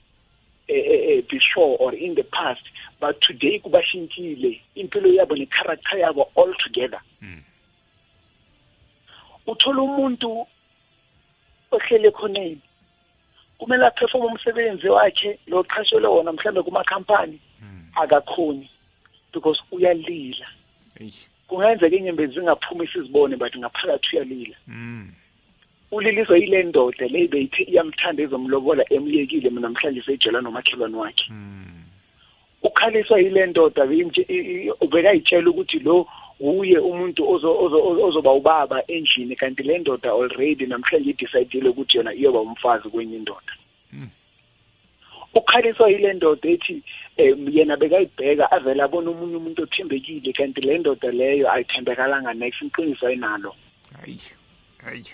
eh, 0.67 0.85
eh, 0.85 1.09
eh, 1.09 1.23
before 1.29 1.77
or 1.79 1.95
in 1.95 2.15
the 2.15 2.23
past 2.23 2.63
but 3.01 3.19
today 3.19 3.59
kubashintshile 3.59 4.61
impilo 4.75 5.13
yabo 5.13 5.35
necharacter 5.35 5.99
yabo 5.99 6.31
all 6.35 6.53
together 6.57 7.01
Mm. 7.21 7.41
uthola 9.47 9.81
umuntu 9.81 10.47
ohlele 11.71 12.11
khoneni 12.11 12.61
kumele 13.57 13.85
aphefoma 13.85 14.25
umsebenzi 14.25 14.87
wakhe 14.89 15.39
lo 15.47 15.63
qashelwe 15.63 16.07
wona 16.09 16.31
mhlawumbe 16.31 16.61
kumakhampani 16.63 17.39
Mm. 17.61 17.85
akakhoni 17.95 18.69
because 19.39 19.59
uyalila 19.71 20.47
Eyi. 20.99 21.13
kungenzeka 21.47 21.95
inyembezi 21.95 22.33
zingaphumi 22.33 22.87
sizibone 22.87 23.35
but 23.37 23.53
ngaphakathi 23.57 24.15
uyalila 24.15 24.55
Mm. 24.67 25.11
uliliswa 25.91 26.37
yile 26.37 26.63
ndoda 26.63 27.07
le 27.07 27.27
beyithi 27.27 27.63
iyamthanda 27.63 28.23
ezomlobola 28.23 28.83
emyekile 28.93 29.49
mina 29.49 29.67
namhlanje 29.71 30.01
seyijela 30.01 30.41
nomakhelwane 30.41 30.97
wakhe 30.97 31.25
Mm. 31.29 31.83
ukhaliswa 32.63 33.19
yile 33.19 33.45
ndoda 33.45 33.83
beyimtshe- 33.85 34.25
i- 34.27 34.67
i- 34.67 34.87
bekayitshela 34.87 35.49
ukuthi 35.49 35.79
lo 35.79 36.07
uye 36.39 36.77
umuntu 36.79 37.23
ozo- 37.33 37.57
ozo- 37.63 37.83
ozo- 37.89 38.03
ozoba 38.07 38.31
ubaba 38.33 38.83
endlini 38.87 39.35
kanti 39.35 39.63
le 39.63 39.77
ndoda 39.77 40.11
already 40.11 40.65
namhlanje 40.65 41.09
idecide 41.09 41.69
ukuthi 41.69 41.97
yona 41.97 42.13
iyoba 42.13 42.39
umfazi 42.41 42.89
kwenye 42.89 43.15
indoda 43.17 43.53
Mm. 43.93 44.09
Ukhaliswa 45.33 45.89
yile 45.89 46.13
ndoda 46.13 46.49
ethi 46.49 46.83
um 47.19 47.49
yena 47.49 47.75
bekayibheka 47.77 48.51
avele 48.51 48.83
abona 48.83 49.09
omunye 49.11 49.35
umuntu 49.37 49.63
othembekile 49.63 50.33
kanti 50.33 50.61
le 50.61 50.77
ndoda 50.77 51.11
leyo 51.11 51.51
ayithembekalanga 51.51 52.33
next 52.33 52.61
iqiniso 52.61 53.07
ayinalo 53.07 53.55
Hayi. 54.01 54.19
Hayi. 54.83 55.05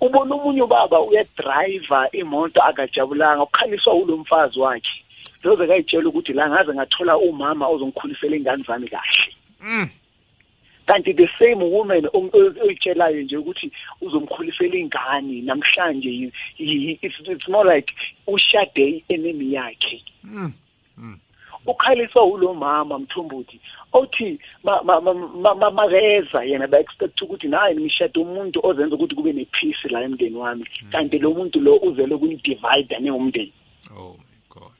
ubona 0.00 0.34
omunye 0.34 0.62
ubaba 0.62 1.00
uyadrayiva 1.00 2.08
imoto 2.12 2.62
akajabulanga 2.62 3.42
ukhaliswa 3.42 3.94
ulo 3.94 4.16
mfazi 4.16 4.58
wakhe 4.60 5.02
lo 5.42 5.56
bekayitshela 5.56 6.08
ukuthi 6.08 6.32
la 6.32 6.48
ngaze 6.50 6.74
ngathola 6.74 7.18
umama 7.18 7.68
ozongikhulisela 7.68 8.36
ingane 8.36 8.64
zami 8.66 8.88
kahle 8.88 9.32
Mm. 9.60 9.88
Kanti 10.86 11.12
the 11.14 11.28
same 11.38 11.62
woman 11.64 12.06
o- 12.12 12.30
o- 12.32 12.54
oyitshelayo 12.64 13.22
nje 13.22 13.36
ukuthi 13.36 13.70
uzomkhulisela 14.00 14.76
ingane 14.76 15.42
namhlanje 15.42 16.08
yi- 16.08 16.32
yi- 16.58 16.98
it's, 17.02 17.16
it's 17.28 17.48
more 17.48 17.74
like 17.74 17.94
ushade 18.26 19.04
enemy 19.08 19.52
yakhe. 19.54 20.02
Mm. 20.24 20.52
ukhaliswa 21.66 22.24
ulo 22.24 22.54
mama 22.54 22.98
mthombothi 22.98 23.60
othi 23.92 24.38
ma- 24.64 24.82
ma- 24.82 25.00
ma- 25.00 25.14
ma- 25.14 25.54
ma- 25.54 25.70
makeza 25.70 26.44
yena 26.44 26.66
ba-expect 26.66 27.22
ukuthi 27.22 27.48
naye 27.48 27.74
ngishade 27.74 28.20
umuntu 28.20 28.60
ozenza 28.62 28.94
ukuthi 28.94 29.14
kube 29.14 29.32
ne-peace 29.32 29.88
la 29.90 30.02
emndeni 30.02 30.36
wami. 30.36 30.64
Kanti 30.92 31.18
lo 31.18 31.30
muntu 31.34 31.60
lo 31.60 31.76
uzele 31.76 32.14
ukunidivide 32.14 32.98
ningumndeni 33.00 33.52
Oh 33.98 34.14
my 34.18 34.38
God. 34.48 34.78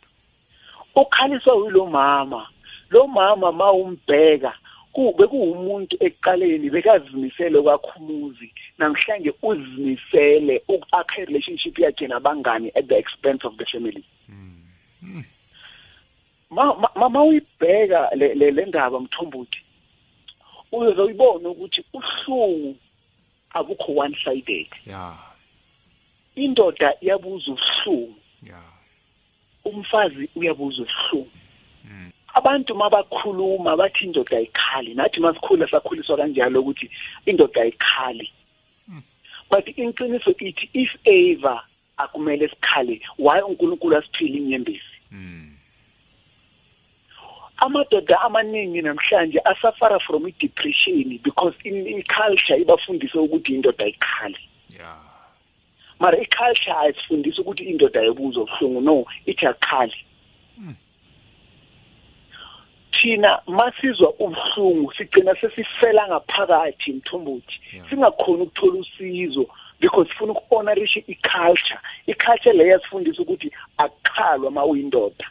ukhaliswa 0.95 1.55
yilo 1.57 1.87
mama. 1.87 2.47
Lo 2.91 3.07
mama 3.07 3.53
ma 3.53 3.73
umbheka 3.73 4.53
kube 4.97 5.27
kuwumuntu 5.27 5.97
ekuqaleni 6.01 6.71
bekazimisele 6.71 7.59
kwakhumuzi 7.63 8.49
namhlanje 8.79 9.31
uzimisele 9.43 10.63
ukwakha 10.69 11.25
relationship 11.25 11.79
yakhe 11.79 12.07
nabangani 12.09 12.73
at 12.75 12.87
the 12.89 12.97
expense 12.99 13.47
of 13.47 13.57
the 13.57 13.65
family 13.65 14.05
ma 17.11 17.23
uyibheka 17.25 18.11
le 18.15 18.65
ndaba 18.67 19.01
mthombothi 19.01 19.61
uzoyibona 20.73 21.49
ukuthi 21.49 21.85
uhlungu 21.93 22.77
abukho 23.51 23.93
one 23.97 24.17
sided 24.25 24.69
Yeah. 24.87 25.19
indoda 26.35 26.95
iyabuza 27.01 27.53
ubuhlungu 27.53 28.15
Yeah. 28.43 28.65
umfazi 29.65 30.29
uyabuza 30.37 30.83
ubuhlungu. 30.83 31.31
Abantu 32.37 32.75
mabakhuluma 32.75 33.77
bathi 33.77 34.05
indoda 34.05 34.37
ayikhali 34.37 34.95
nathi 34.95 35.21
masikhula 35.21 35.69
sakhuliswa 35.71 36.17
kanjalo 36.17 36.61
ukuthi 36.61 36.91
indoda 37.27 37.63
ayikhali 37.63 38.29
but 39.51 39.65
inqiniso 39.79 40.31
ithi 40.39 40.69
if 40.73 40.91
ever 41.05 41.61
akumele 41.97 42.49
sikhale 42.49 43.01
why 43.19 43.41
unkulunkulu 43.41 43.97
asiphile 43.97 44.37
inyembezi 44.39 44.93
Mm. 45.13 45.57
amadoda 47.57 48.21
amaningi 48.21 48.83
namhlanje 48.83 49.41
asafara 49.45 49.99
from 50.01 50.27
i-depression 50.27 51.19
because 51.23 51.55
in 51.65 51.87
i-culture 51.87 52.61
ibafundise 52.61 53.19
ukuthi 53.19 53.55
indoda 53.55 53.85
ayikhali 53.85 54.39
Yeah. 54.77 54.99
mara 56.01 56.19
i-culture 56.19 56.73
ayisifundisi 56.73 57.41
ukuthi 57.41 57.65
indoda 57.65 58.01
ayibuzwa 58.01 58.43
ubuhlungu 58.43 58.81
no 58.81 59.05
ithi 59.27 59.47
akhali 59.47 59.97
thina 63.03 63.39
masizwa 63.47 64.13
ubuhlungu 64.19 64.93
sigcina 64.95 65.35
sesifela 65.41 66.09
ngaphakathi 66.09 66.93
mthombothi 66.93 67.61
Yeah. 67.73 67.89
singakhoni 67.91 68.43
ukuthola 68.43 68.79
usizo 68.81 69.47
because 69.81 70.09
sifuna 70.11 70.33
uku-honorisha 70.33 71.01
i-culture 71.07 71.79
i-culture 72.07 72.53
leyo 72.53 72.71
yasifundisa 72.71 73.23
ukuthi 73.23 73.53
akukhalwa 73.77 74.51
ma 74.51 74.65
uyindoda 74.65 75.25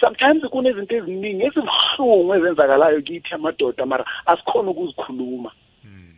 sometimes 0.00 0.42
kunezinto 0.50 0.96
eziningi 0.96 1.44
ezibuhlungu 1.44 2.34
ezenzakalayo 2.34 3.00
kithi 3.02 3.34
amadoda 3.34 3.86
mara 3.86 4.04
asikhona 4.26 4.70
ukuzikhuluma 4.70 5.52
Mm. 5.84 6.14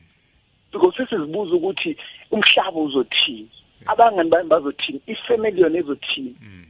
because 0.73 0.97
sesizibuza 0.97 1.55
ukuthi 1.55 1.97
umhlaba 2.31 2.81
uzothini 2.81 3.51
abangani 3.87 4.31
bami 4.31 4.49
bazothini 4.49 5.01
ifamily 5.07 5.61
yona 5.61 5.79
izothini 5.79 6.35
Mm. 6.41 6.49
Mm. 6.49 6.65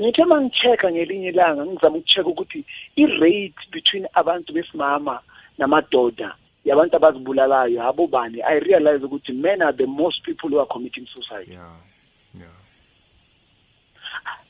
Ngithe 0.00 0.22
uma 0.22 0.40
ngi-check-a 0.40 0.90
ngelinye 0.90 1.28
ilanga 1.28 1.66
ngizama 1.66 1.96
uku-check-a 1.96 2.28
ukuthi 2.30 2.64
i-rate 2.96 3.60
between 3.72 4.06
abantu 4.14 4.52
besimama 4.52 5.20
namadoda 5.58 6.34
yabantu 6.64 6.96
abazibulalayo 6.96 7.82
abo 7.88 8.06
bani 8.06 8.42
i 8.42 8.58
realize 8.60 9.04
ukuthi 9.04 9.32
men 9.32 9.62
are 9.62 9.76
the 9.76 9.86
most 9.86 10.22
people 10.24 10.48
who 10.48 10.60
are 10.60 10.68
committing 10.68 11.06
suicide 11.06 11.50
Yeah. 11.52 11.76
Yeah. 12.34 12.58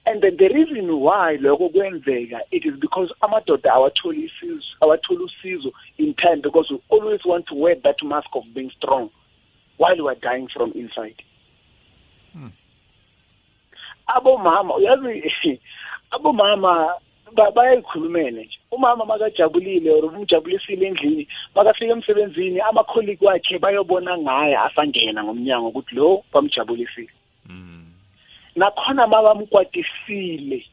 and 0.07 0.23
then 0.23 0.37
the 0.37 0.49
reason 0.49 0.91
why 1.01 1.37
lokho 1.37 1.69
kwenzeka 1.69 2.41
it 2.51 2.65
is 2.65 2.75
because 2.81 3.15
amadoda 3.21 3.73
awatholi 3.73 4.25
isizo 4.25 4.67
awatholi 4.81 5.25
usizo 5.25 5.73
in 5.99 6.15
time 6.15 6.37
because 6.43 6.71
we 6.75 6.81
always 6.91 7.25
want 7.25 7.47
to 7.47 7.55
wear 7.55 7.77
that 7.83 8.03
mask 8.03 8.29
of 8.37 8.45
being 8.55 8.71
strong 8.71 9.11
while 9.79 10.03
we 10.03 10.09
are 10.11 10.21
dying 10.21 10.49
from 10.49 10.73
inside 10.75 11.23
abomama 14.09 14.75
uyazi 14.77 15.61
abomama 16.11 16.95
ba- 17.37 17.51
bayayikhulumele 17.51 18.45
nje 18.45 18.59
umama 18.71 19.05
makajabulile 19.05 19.91
or 19.91 20.05
umjabulisile 20.05 20.87
endlini 20.87 21.29
makafika 21.55 21.93
emsebenzini 21.93 22.61
amakholiki 22.61 23.25
wakhe 23.25 23.59
bayobona 23.59 24.19
ngaye 24.19 24.57
asangena 24.59 25.25
ngomnyango 25.25 25.69
ukuthi 25.69 25.95
lo 25.95 26.25
bamjabulisile 26.33 27.13
nakhona 28.57 29.07
mabamkwatisile 29.07 30.65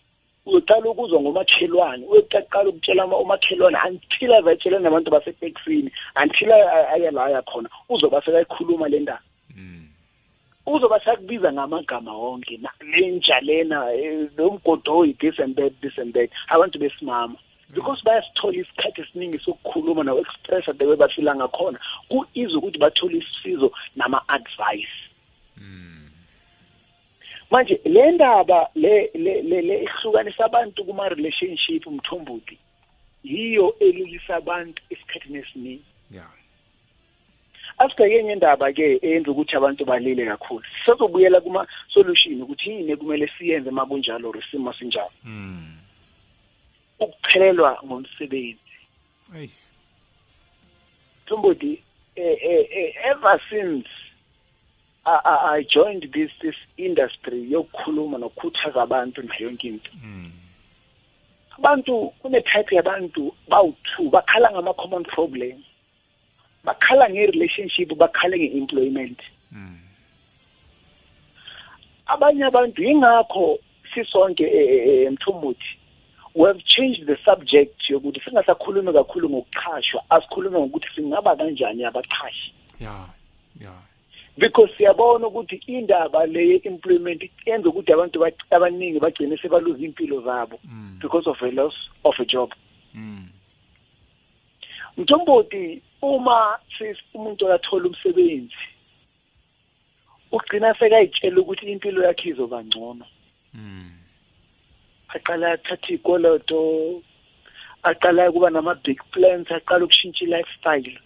uyocala 0.45 0.89
ukuzwa 0.89 1.21
ngomakhelwane 1.21 2.05
uyocaqala 2.05 2.69
ukutshela 2.69 3.03
ama- 3.03 3.17
umakhelwane 3.17 3.77
until 3.87 4.33
azayitshela 4.33 4.79
nabantu 4.79 5.11
baseteksini 5.11 5.91
until 6.23 6.51
ay- 6.51 6.87
aye 6.93 7.11
la 7.11 7.25
aya 7.25 7.41
khona 7.41 7.69
uzoba 7.89 8.21
sekayikhuluma 8.21 8.87
le 8.89 8.99
ndaba 8.99 9.21
uzoba 10.65 10.99
sakubiza 10.99 11.53
ngamagama 11.53 12.13
wonke 12.13 12.57
na- 12.57 12.71
lenja 12.91 13.39
lena 13.39 13.93
eh, 13.93 14.29
lo 14.37 14.51
mgodoyi 14.51 15.13
this 15.13 15.39
and 15.39 15.55
that 15.55 15.73
this 15.81 15.97
and 15.97 16.13
that 16.13 16.29
abantu 16.49 16.79
besimama. 16.79 17.35
Because 17.73 18.01
bayasithola 18.05 18.57
isikhathi 18.57 19.01
esiningi 19.01 19.39
sokukhuluma 19.39 20.03
no-expressa 20.03 20.73
the 20.77 20.85
way 20.85 20.95
bafila 20.95 21.35
ngakhona 21.35 21.79
ku-easy 22.09 22.55
ukuthi 22.55 22.77
bathole 22.77 23.17
isizo 23.17 23.71
nama-advice. 23.95 24.95
Manje 27.51 27.79
le 27.85 28.11
ndaba 28.11 28.69
le 28.75 29.09
le 29.13 29.41
le 29.41 29.61
le 29.61 29.83
ihlukanisa 29.83 30.45
abantu 30.45 30.83
kuma 30.85 31.09
relationship 31.09 31.87
umthombothi 31.87 32.57
yiyo 33.23 33.75
elilisa 33.79 34.35
abantu 34.35 34.81
esikhathini 34.89 35.37
esiningi. 35.39 35.85
Yeah. 36.11 36.29
Asibheke 37.77 38.23
ngendaba 38.23 38.73
ke 38.73 38.99
eyenza 39.01 39.31
ukuthi 39.31 39.55
abantu 39.55 39.85
balile 39.85 40.25
kakhulu. 40.25 40.63
Sizobuyela 40.85 41.41
kuma 41.41 41.67
solution 41.93 42.41
ukuthi 42.41 42.69
yini 42.69 42.91
ekumele 42.91 43.27
siyenze 43.37 43.69
uma 43.69 43.85
kunjalo 43.85 44.29
or 44.29 44.37
isimo 44.37 44.73
sinjalo. 44.73 45.11
Mm 45.23 45.75
ukuphelelwa 46.99 47.79
ngomsebenzi. 47.85 48.59
Hey. 49.33 49.49
Somebody 51.27 51.83
eh, 52.15 52.37
eh, 52.41 52.67
eh, 52.71 52.93
ever 53.03 53.41
since 53.49 53.87
I, 55.05 55.19
I, 55.25 55.55
I 55.55 55.63
joined 55.63 56.07
this 56.13 56.31
this 56.41 56.55
industry 56.77 57.51
yokukhuluma 57.51 58.17
nokukhuthaza 58.17 58.81
abantu 58.81 59.21
nayo 59.21 59.49
yonke 59.49 59.67
into. 59.67 59.91
Mm 60.03 60.31
abantu 61.57 62.13
kune-type 62.21 62.75
yabantu 62.75 63.33
bawu-two 63.47 64.09
bakhala 64.09 64.51
ngama-common 64.51 65.03
problem. 65.03 65.63
Bakhala 66.65 67.09
nge-relationship 67.09 67.93
bakhale 67.97 68.37
nge-employment. 68.37 69.19
Mm 69.51 69.77
abanye 72.07 72.43
abantu 72.45 72.83
yingakho 72.83 73.59
sisonke 73.93 74.43
eh, 74.43 74.87
eh, 74.87 75.11
mthumuthi 75.11 75.77
we 76.35 76.47
have 76.47 76.61
changed 76.65 77.05
the 77.07 77.17
subject 77.25 77.89
yokuthi 77.89 78.19
singasakhulumi 78.19 78.93
kakhulu 78.93 79.29
ngokuqhashwa 79.29 80.03
asikhulume 80.09 80.59
ngokuthi 80.59 80.87
singaba 80.95 81.35
kanjani 81.35 81.83
abaqhashi 81.85 82.53
yeah 82.79 83.09
yeah 83.61 83.79
because 84.37 84.69
siyabona 84.77 85.27
ukuthi 85.27 85.55
indaba 85.67 86.25
le 86.25 86.47
ye-employment 86.49 87.23
yenza 87.45 87.69
ukuthi 87.69 87.93
abantu 87.93 88.19
ba- 88.19 88.45
abaningi 88.51 88.99
bagcine 88.99 89.37
sebaluza 89.37 89.79
impilo 89.85 90.21
zabo 90.21 90.59
mm 90.63 90.99
because 91.01 91.29
of 91.29 91.41
a 91.41 91.51
loss 91.51 91.73
of 92.03 92.19
a 92.19 92.25
job. 92.25 92.51
Mm 92.93 93.27
mthombothi 94.97 95.81
uma 96.01 96.59
umuntu 97.13 97.47
akathola 97.47 97.85
umsebenzi 97.89 98.65
ugcina 100.31 100.73
sekayitshela 100.79 101.41
ukuthi 101.41 101.65
impilo 101.71 102.03
yakhe 102.03 102.29
izoba 102.29 102.63
ngcono. 102.63 103.05
Mm 103.53 103.91
aqala 105.15 105.51
athatha 105.51 105.93
ikoloto 105.93 107.01
aqala 107.83 108.31
kuba 108.31 108.49
nama-big 108.49 108.99
plans 109.11 109.47
aqala 109.51 109.85
ukushintsha 109.85 110.25
i-lifestyle. 110.25 110.99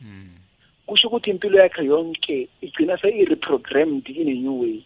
Mm 0.00 0.34
kusho 0.86 1.08
ukuthi 1.08 1.30
impilo 1.30 1.58
yakhe 1.58 1.84
yonke 1.84 2.48
igcina 2.60 2.96
seyi-reprogrammed 3.00 4.08
in 4.08 4.28
a 4.28 4.34
new 4.34 4.56
way. 4.62 4.84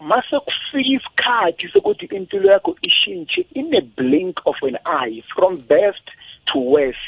Mase 0.00 0.40
kufika 0.40 0.78
isikhathi 0.78 1.68
sokuthi 1.68 2.06
impilo 2.06 2.50
yakho 2.52 2.76
ishintshe 2.82 3.46
in 3.54 3.74
a 3.74 3.80
blink 3.80 4.40
of 4.46 4.56
an 4.62 4.78
eye 4.84 5.22
from 5.34 5.56
best 5.56 6.06
to 6.52 6.58
worse. 6.58 7.06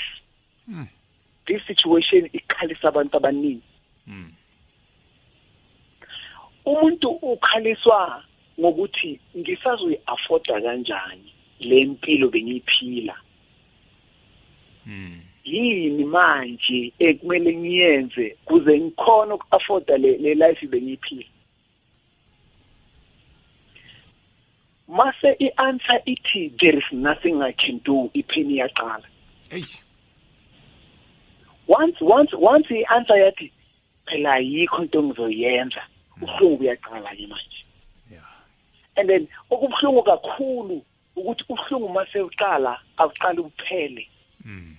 Mm. 0.68 0.88
this 1.46 1.62
situation 1.66 2.29
ikhalisa 2.33 2.88
abantu 2.88 3.16
abaningi. 3.16 3.62
Mm 4.07 4.33
umuntu 6.64 7.11
ukhaliswa 7.11 8.24
ngokuthi 8.61 9.20
ngisazoyi-afforda 9.38 10.61
kanjani 10.61 11.33
le 11.61 11.85
mpilo 11.85 12.29
bengiyiphila. 12.29 13.16
Mm 14.87 15.20
yini 15.44 16.05
manje 16.05 16.92
ekumele 16.98 17.57
ngiyenze 17.57 18.37
kuze 18.44 18.81
ngikhone 18.81 19.33
uku-afforda 19.35 19.96
le, 19.96 20.18
le 20.18 20.35
life 20.35 20.66
bengiyiphila? 20.66 21.31
Mase 24.88 25.37
i-answer 25.38 26.03
ithi 26.05 26.53
there 26.59 26.79
is 26.79 26.92
nothing 26.92 27.42
i 27.42 27.53
can 27.53 27.81
do 27.85 28.11
ipheni 28.14 28.55
iyaqala 28.55 29.07
hey. 29.50 29.64
Once 31.66 31.96
once 32.00 32.32
once 32.32 32.66
i-answer 32.70 33.16
yathi 33.16 33.52
phela 34.06 34.32
ayikho 34.32 34.82
into 34.82 34.98
engizoyenza. 34.98 35.82
Ubuhlungu 36.16 36.58
buyaqala-ke 36.58 37.26
manje. 37.26 37.64
Yeah. 38.10 38.20
And 38.96 39.08
then 39.08 39.28
okubuhlungu 39.50 40.02
kakhulu 40.02 40.82
ukuthi 41.16 41.44
ubuhlungu 41.48 41.88
mase 41.92 42.20
uqala 42.20 42.78
akuqala 42.98 43.40
ubuphele. 43.40 44.08
Mm 44.44 44.76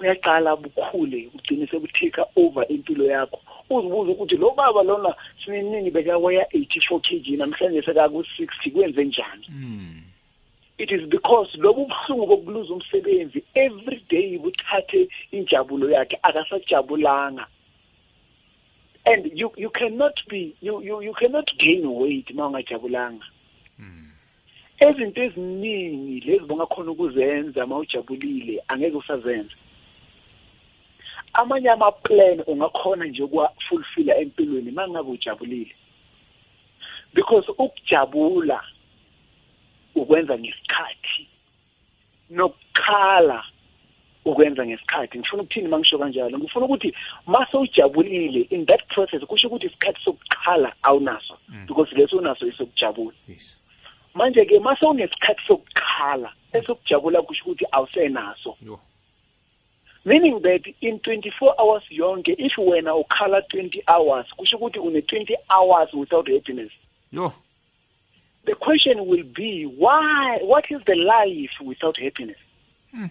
uyaqala 0.00 0.56
bukhule 0.56 1.30
ugcine 1.34 1.66
sekutake 1.66 2.22
over 2.36 2.64
impilo 2.68 3.04
yakho. 3.04 3.40
Uzibuza 3.70 4.12
ukuthi 4.12 4.36
lo 4.36 4.50
baba 4.50 4.82
lona 4.82 5.14
sininingi 5.44 5.90
bekaweya 5.90 6.44
84 6.52 7.00
kg 7.00 7.26
namhlanje 7.38 7.82
sekaku-60 7.82 8.72
kwenze 8.72 9.04
njani? 9.04 9.46
Mm 9.48 10.02
it 10.78 10.90
is 10.90 11.08
because 11.08 11.58
lobu 11.58 11.86
buhlungu 11.86 12.26
bokuluza 12.26 12.74
umsebenzi 12.74 13.44
every 13.54 14.04
day 14.08 14.38
buthathe 14.38 15.08
injabulo 15.32 15.90
yakhe 15.90 16.18
akasajabulanga. 16.22 17.46
And 19.06 19.30
you 19.34 19.52
you 19.56 19.70
cannot 19.70 20.28
be 20.28 20.56
you 20.60 20.82
you, 20.82 21.00
you 21.02 21.14
cannot 21.14 21.46
gain 21.58 21.86
weight 21.86 22.30
uma 22.30 22.46
ungajabulanga. 22.46 23.24
Mm 23.78 24.06
ezinto 24.78 25.22
eziningi 25.22 26.20
lezi 26.20 26.44
bongakhona 26.44 26.90
ukuzenza 26.90 27.64
uma 27.64 27.78
ujabulile 27.78 28.62
angeke 28.68 28.96
usazenza. 28.96 29.54
Amanye 31.32 31.70
ama-plan 31.70 32.42
ungakhona 32.46 33.04
nje 33.04 33.22
ukuwa-fulfilla 33.22 34.16
empilweni 34.16 34.70
uma 34.70 34.88
ngabe 34.88 35.10
ujabulile. 35.10 35.74
Because 37.14 37.52
ukujabula 37.58 38.64
ukwenza 39.96 40.38
ngesikhathi 40.38 41.28
nokukhala 42.30 43.44
ukwenza 44.24 44.66
ngesikhathi. 44.66 45.18
Ngifuna 45.18 45.42
ukuthini 45.42 45.66
uma 45.68 45.78
ngisho 45.78 45.98
kanjalo? 45.98 46.38
Ngifuna 46.38 46.66
ukuthi 46.66 46.94
mase 47.26 47.56
ujabulile 47.56 48.40
in 48.50 48.66
that 48.66 48.86
process 48.88 49.20
kusho 49.22 49.48
ukuthi 49.48 49.66
isikhathi 49.66 50.00
sokukhala 50.04 50.72
awunaso 50.82 51.38
Mm. 51.48 51.66
because 51.66 51.94
leso 51.96 52.16
unaso 52.18 52.46
isokujabula. 52.46 53.16
Yes. 53.28 53.56
Manje 54.14 54.44
ke 54.44 54.58
mase 54.58 54.86
unesikhathi 54.86 55.42
sokukhala 55.46 56.32
esokujabula 56.52 57.22
kusho 57.22 57.44
ukuthi 57.44 57.64
awusenaso. 57.72 58.56
Meaning 60.04 60.40
that 60.42 60.62
in 60.80 60.98
24 60.98 61.54
hours 61.58 61.82
yonke 61.90 62.34
if 62.38 62.58
wena 62.58 62.94
ukhala 62.94 63.40
20 63.40 63.82
hours 63.88 64.26
kusho 64.36 64.56
ukuthi 64.56 64.78
une 64.78 65.00
20 65.00 65.36
hours 65.50 65.92
without 65.94 66.28
happiness. 66.28 66.72
Yo. 67.12 67.32
The 68.46 68.54
question 68.54 69.06
will 69.06 69.24
be 69.24 69.64
why 69.64 70.38
what 70.42 70.64
is 70.70 70.80
the 70.86 70.94
life 70.94 71.50
without 71.60 71.98
happiness? 71.98 72.38
Mm. 72.96 73.10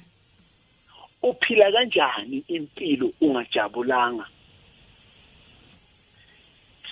uphila 1.24 1.71
kanjani 1.71 2.43
impilo 2.48 3.12
ungajabulanga? 3.21 4.26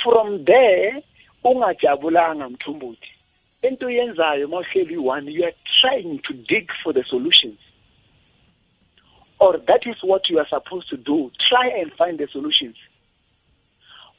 From 0.04 0.46
there 0.46 1.04
ungajabulanga 1.44 2.50
mthumbuthi 2.50 3.10
into 3.62 3.90
yenzayo 3.90 4.48
mawuhleli 4.48 4.98
one 4.98 5.32
you 5.32 5.46
are 5.46 5.56
trying 5.82 6.20
to 6.20 6.34
dig 6.34 6.70
for 6.84 6.94
the 6.94 7.04
solutions. 7.04 7.60
Or 9.40 9.58
that 9.58 9.88
is 9.88 9.96
what 10.04 10.30
you 10.30 10.40
are 10.40 10.48
supposed 10.50 10.90
to 10.90 10.98
do 10.98 11.32
try 11.50 11.70
and 11.80 11.92
find 11.94 12.20
the 12.20 12.28
solutions. 12.28 12.76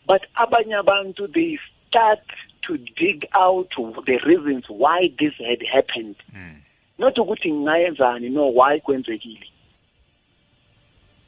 But 0.06 0.22
abanye 0.34 0.82
abantu 0.82 1.32
they 1.32 1.58
start 1.88 2.20
to 2.66 2.76
dig 2.76 3.26
out 3.34 3.70
the 4.06 4.18
reasons 4.18 4.64
why 4.68 5.12
this 5.18 5.34
had 5.38 5.62
happened. 5.72 6.16
Mm. 6.34 6.60
not 6.98 7.18
ukuthi 7.18 7.52
ngingayenzani 7.52 8.30
no 8.30 8.48
why 8.48 8.80
kwenzekile. 8.80 9.48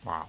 Wow. 0.05 0.29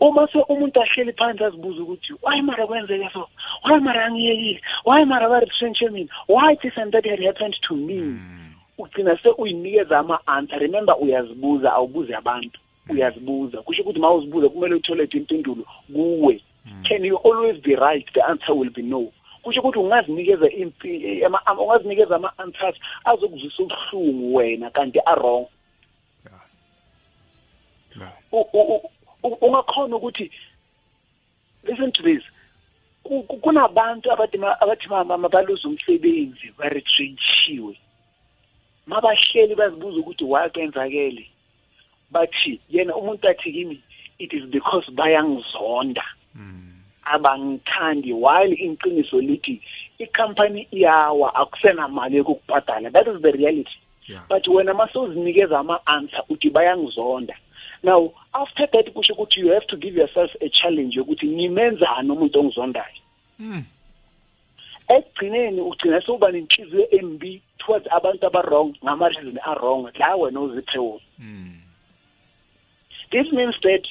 Uma 0.00 0.28
se 0.32 0.38
umuntu 0.38 0.82
ahleli 0.82 1.12
phansi 1.12 1.44
azibuza 1.44 1.82
ukuthi 1.82 2.12
why 2.22 2.42
mara 2.42 2.66
kwenzeke 2.66 3.10
so? 3.12 3.28
Why 3.64 3.80
mara 3.80 4.06
angiyekile? 4.06 4.60
Why 4.84 5.04
mara 5.04 5.28
ba-retrenche 5.28 5.88
mina 5.90 6.10
why 6.28 6.56
this 6.56 6.76
and 6.76 6.92
that 6.92 7.06
had 7.06 7.22
happened 7.22 7.56
to 7.62 7.76
me? 7.76 7.94
Mm. 7.94 8.42
ugcina 8.78 9.16
se 9.22 9.28
uyinikeza 9.28 9.98
ama-answer. 9.98 10.58
Remember 10.58 10.96
uyazibuza 11.00 11.72
awubuzi 11.72 12.14
abantu. 12.14 12.60
Uyazibuza. 12.88 13.62
Kusho 13.62 13.82
ukuthi 13.82 14.00
ma 14.00 14.14
uzibuza 14.14 14.48
kumele 14.48 14.74
uthole 14.74 15.04
impendulo 15.04 15.64
kuwe. 15.92 16.40
Can 16.88 17.04
you 17.04 17.16
always 17.16 17.60
be 17.62 17.74
right? 17.76 18.06
The 18.12 18.22
answer 18.22 18.54
will 18.54 18.70
be 18.70 18.82
no. 18.82 19.12
Kusho 19.42 19.60
ukuthi 19.60 19.78
ungazinikeza 19.78 20.46
impi- 20.46 21.26
ungazinikeza 21.58 22.16
ama-answers 22.16 22.76
azokuzwisa 23.04 23.62
ubuhlungu 23.62 24.34
wena 24.34 24.70
kanti 24.70 24.98
u- 29.22 29.38
ungakhona 29.46 29.96
ukuthi 29.96 30.30
listen 31.64 31.92
to 31.92 32.02
this 32.02 32.22
Ku- 33.02 33.22
ku- 33.22 33.36
kunabantu 33.36 34.12
abathi 34.12 34.38
ma- 34.38 34.60
abathi 34.60 34.88
mama 34.88 35.18
mabaluza 35.18 35.68
umsebenzi 35.68 36.52
baretrenchiwe 36.58 37.74
mabahleli 38.86 39.54
bazibuza 39.54 39.98
ukuthi 40.00 40.24
why 40.24 40.48
kwenzakele 40.50 41.26
bathi 42.10 42.60
yena 42.70 42.94
umuntu 42.96 43.28
athi 43.28 43.52
kimi 43.52 43.82
it 44.18 44.32
is 44.32 44.44
because 44.44 44.86
bayangizonda. 44.92 46.04
Mm. 46.34 46.61
Abangithandi 47.04 48.12
while 48.12 48.52
iqiniso 48.54 49.20
lithi 49.20 49.60
ikhampani 49.98 50.66
iyawa 50.70 51.34
akusenamali 51.34 52.16
yokukubhadala 52.16 52.90
that 52.90 53.06
is 53.08 53.22
the 53.22 53.30
reality 53.32 53.76
Yeah. 54.08 54.22
but 54.28 54.48
wena 54.48 54.74
masewuzinikeza 54.74 55.58
ama-answer 55.58 56.24
uthi 56.28 56.50
bayangizonda 56.50 57.34
now 57.82 58.12
after 58.32 58.70
that 58.70 58.90
kusho 58.90 59.12
ukuthi 59.12 59.40
you 59.40 59.52
have 59.52 59.66
to 59.66 59.76
give 59.76 59.96
yourself 60.00 60.30
a 60.40 60.48
challenge 60.48 60.96
yokuthi 60.98 61.26
ngimenzani 61.26 62.10
umuntu 62.10 62.40
ongizondayo 62.40 62.96
Mm. 63.38 63.64
ekugcineni 64.88 65.60
ugcina 65.60 66.00
sewuba 66.00 66.30
nenhliziyo 66.32 66.90
embi 66.90 67.42
towards 67.58 67.86
abantu 67.92 68.26
aba-wrong 68.26 68.74
ngama-reason 68.84 69.38
a-wrong 69.44 69.90
la 69.98 70.16
wena 70.16 70.40
uziphe 70.40 70.78
wona 70.78 71.00
Mm. 71.18 71.54
this 73.10 73.32
means 73.32 73.54
that 73.60 73.86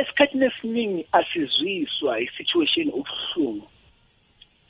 esikhathini 0.00 0.46
esiningi 0.46 1.06
asizwiswa 1.12 2.20
i-situation 2.20 2.88
ubuhlungu 2.88 3.68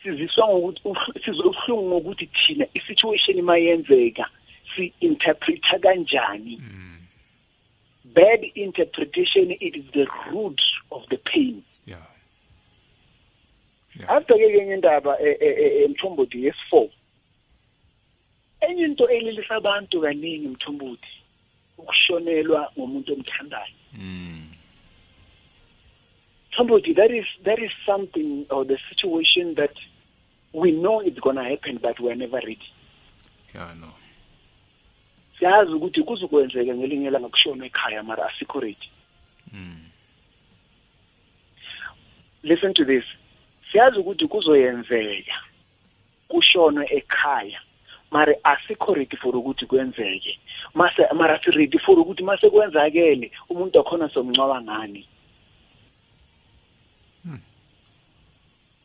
siziswa 0.03 0.49
ngokuthi 0.49 1.21
sizwa 1.25 1.47
ubuhlungu 1.47 1.89
ngokuthi 1.89 2.27
thina 2.27 2.67
i-situation 2.75 3.43
mayenzeka 3.43 4.31
si-interpreta 4.77 5.79
kanjani 5.79 6.57
Mm. 6.63 6.99
bad 8.05 8.51
interpretation 8.55 9.51
it 9.51 9.77
is 9.77 9.85
the 9.93 10.05
root 10.31 10.61
of 10.91 11.07
the 11.09 11.17
pain 11.17 11.63
Yeah. 11.87 12.07
Yeah. 13.99 14.11
after-ke 14.11 14.49
kenye 14.59 14.75
indaba 14.75 15.17
e- 15.21 15.39
e- 15.41 15.57
e- 15.65 15.85
emthombothi 15.85 16.45
yesi-four 16.45 16.89
enye 18.61 18.85
into 18.85 19.09
elilisa 19.09 19.55
abantu 19.57 20.01
kaningi 20.01 20.49
mthombothi 20.49 21.13
ukushonelwa 21.79 22.73
ngomuntu 22.79 23.13
omthandayo 23.13 23.75
Mm. 23.95 24.40
Somebody 26.61 26.93
that 26.93 27.11
is 27.11 27.25
that 27.45 27.59
is 27.59 27.71
something 27.87 28.47
or 28.51 28.65
the 28.67 28.77
situation 28.91 29.55
that 29.55 29.73
we 30.53 30.73
know 30.73 31.01
it's 31.01 31.19
gonna 31.21 31.49
happen 31.49 31.79
but 31.81 31.99
we 32.01 32.11
are 32.11 32.15
never 32.15 32.37
ready. 32.37 32.59
Yeah, 33.55 33.75
no. 33.81 33.87
siyazi 35.39 35.73
ukuthi 35.73 36.03
kuzokwenzeka 36.03 36.75
ngelinye 36.75 37.09
ilanga 37.09 37.29
kushonwe 37.29 37.67
ekhaya 37.67 38.03
mara 38.03 38.27
asikho 38.27 38.61
ready. 38.61 38.91
Mm. 39.53 39.85
listen 42.43 42.75
to 42.75 42.85
this. 42.85 43.05
Siyazi 43.73 43.99
ukuthi 43.99 44.29
kuzoyenzeka. 44.29 45.33
Kushonwe 46.29 46.87
ekhaya 46.91 47.61
mara 48.11 48.35
asikho 48.45 48.95
ready 48.95 49.17
for 49.17 49.37
ukuthi 49.37 49.67
kwenzeke. 49.67 50.39
Mase 50.75 51.07
mara 51.15 51.41
si 51.45 51.51
ready 51.51 51.79
for 51.79 51.99
ukuthi 51.99 52.23
mase 52.23 52.51
kwenzakele 52.51 53.31
umuntu 53.49 53.81
akhona 53.81 54.09
somncwaba 54.09 54.63
ngani 54.63 55.07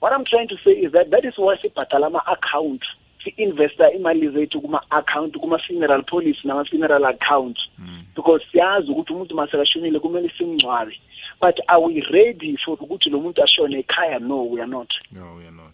what 0.02 0.14
i'm 0.14 0.26
trying 0.26 0.48
to 0.48 0.58
say 0.64 0.72
is 0.72 0.92
that 0.92 1.10
that 1.12 1.26
is 1.26 1.38
why 1.38 1.58
sibhadala 1.58 2.08
ama-account 2.08 2.82
si-investa 3.24 3.92
imali 3.92 4.30
zethu 4.30 4.62
kuma-account 4.62 5.38
kuma-funeral 5.38 6.04
policy 6.04 6.40
nama-funeral 6.48 7.06
account. 7.06 7.58
Mm. 7.80 8.04
because 8.16 8.42
siyazi 8.52 8.92
ukuthi 8.92 9.14
umuntu 9.14 9.36
masekashonile 9.36 10.00
kumele 10.00 10.32
simngcwabe 10.38 11.00
but 11.42 11.60
are 11.68 11.80
we 11.82 12.02
ready 12.12 12.58
for 12.66 12.78
ukuthi 12.78 13.10
lo 13.10 13.20
muntu 13.20 13.44
ashone 13.44 13.80
ekhaya? 13.84 14.20
No 14.20 14.44
we 14.44 14.62
are 14.62 14.68
not. 14.68 14.90
No, 15.12 15.36
we 15.38 15.44
are 15.48 15.52
not. 15.52 15.74